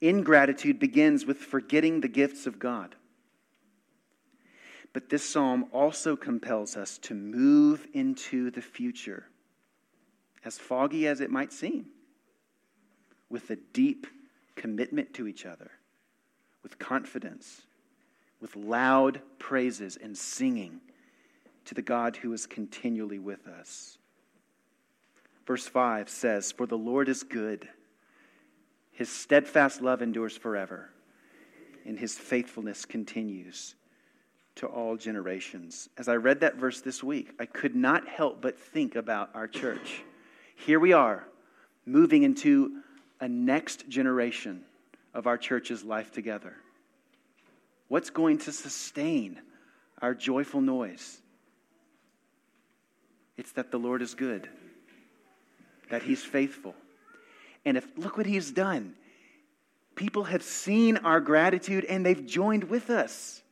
Ingratitude 0.00 0.78
begins 0.78 1.26
with 1.26 1.38
forgetting 1.38 2.02
the 2.02 2.08
gifts 2.08 2.46
of 2.46 2.60
God. 2.60 2.94
But 4.92 5.08
this 5.08 5.28
psalm 5.28 5.66
also 5.72 6.16
compels 6.16 6.76
us 6.76 6.98
to 6.98 7.14
move 7.14 7.86
into 7.92 8.50
the 8.50 8.62
future, 8.62 9.26
as 10.44 10.58
foggy 10.58 11.06
as 11.06 11.20
it 11.20 11.30
might 11.30 11.52
seem, 11.52 11.86
with 13.28 13.50
a 13.50 13.56
deep 13.56 14.06
commitment 14.56 15.14
to 15.14 15.28
each 15.28 15.46
other, 15.46 15.70
with 16.62 16.78
confidence, 16.78 17.62
with 18.40 18.56
loud 18.56 19.20
praises 19.38 19.96
and 19.96 20.16
singing 20.18 20.80
to 21.66 21.74
the 21.74 21.82
God 21.82 22.16
who 22.16 22.32
is 22.32 22.46
continually 22.46 23.18
with 23.18 23.46
us. 23.46 23.96
Verse 25.46 25.68
5 25.68 26.08
says, 26.08 26.50
For 26.50 26.66
the 26.66 26.78
Lord 26.78 27.08
is 27.08 27.22
good, 27.22 27.68
his 28.90 29.08
steadfast 29.08 29.80
love 29.80 30.02
endures 30.02 30.36
forever, 30.36 30.90
and 31.86 31.98
his 31.98 32.18
faithfulness 32.18 32.84
continues 32.84 33.76
to 34.56 34.66
all 34.66 34.96
generations. 34.96 35.88
As 35.96 36.08
I 36.08 36.16
read 36.16 36.40
that 36.40 36.56
verse 36.56 36.80
this 36.80 37.02
week, 37.02 37.32
I 37.38 37.46
could 37.46 37.74
not 37.74 38.06
help 38.06 38.40
but 38.40 38.58
think 38.58 38.96
about 38.96 39.30
our 39.34 39.48
church. 39.48 40.02
Here 40.56 40.78
we 40.78 40.92
are, 40.92 41.26
moving 41.86 42.22
into 42.22 42.82
a 43.20 43.28
next 43.28 43.88
generation 43.88 44.62
of 45.14 45.26
our 45.26 45.38
church's 45.38 45.84
life 45.84 46.12
together. 46.12 46.54
What's 47.88 48.10
going 48.10 48.38
to 48.38 48.52
sustain 48.52 49.40
our 50.00 50.14
joyful 50.14 50.60
noise? 50.60 51.20
It's 53.36 53.52
that 53.52 53.70
the 53.70 53.78
Lord 53.78 54.02
is 54.02 54.14
good, 54.14 54.48
that 55.90 56.02
He's 56.02 56.22
faithful. 56.22 56.74
And 57.64 57.76
if 57.76 57.86
look 57.96 58.16
what 58.16 58.26
He's 58.26 58.50
done. 58.50 58.94
People 59.96 60.24
have 60.24 60.42
seen 60.42 60.98
our 60.98 61.20
gratitude 61.20 61.84
and 61.84 62.06
they've 62.06 62.24
joined 62.24 62.64
with 62.64 62.90
us. 62.90 63.42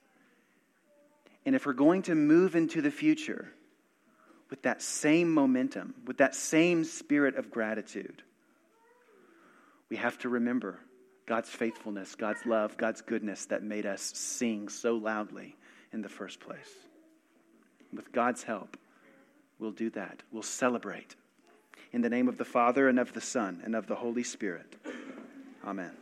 And 1.48 1.56
if 1.56 1.64
we're 1.64 1.72
going 1.72 2.02
to 2.02 2.14
move 2.14 2.56
into 2.56 2.82
the 2.82 2.90
future 2.90 3.50
with 4.50 4.60
that 4.64 4.82
same 4.82 5.32
momentum, 5.32 5.94
with 6.06 6.18
that 6.18 6.34
same 6.34 6.84
spirit 6.84 7.36
of 7.36 7.50
gratitude, 7.50 8.22
we 9.88 9.96
have 9.96 10.18
to 10.18 10.28
remember 10.28 10.78
God's 11.24 11.48
faithfulness, 11.48 12.14
God's 12.16 12.44
love, 12.44 12.76
God's 12.76 13.00
goodness 13.00 13.46
that 13.46 13.62
made 13.62 13.86
us 13.86 14.02
sing 14.14 14.68
so 14.68 14.96
loudly 14.96 15.56
in 15.90 16.02
the 16.02 16.10
first 16.10 16.38
place. 16.38 16.68
With 17.94 18.12
God's 18.12 18.42
help, 18.42 18.76
we'll 19.58 19.70
do 19.70 19.88
that. 19.92 20.22
We'll 20.30 20.42
celebrate. 20.42 21.16
In 21.94 22.02
the 22.02 22.10
name 22.10 22.28
of 22.28 22.36
the 22.36 22.44
Father, 22.44 22.90
and 22.90 22.98
of 22.98 23.14
the 23.14 23.22
Son, 23.22 23.62
and 23.64 23.74
of 23.74 23.86
the 23.86 23.94
Holy 23.94 24.22
Spirit. 24.22 24.76
Amen. 25.64 25.92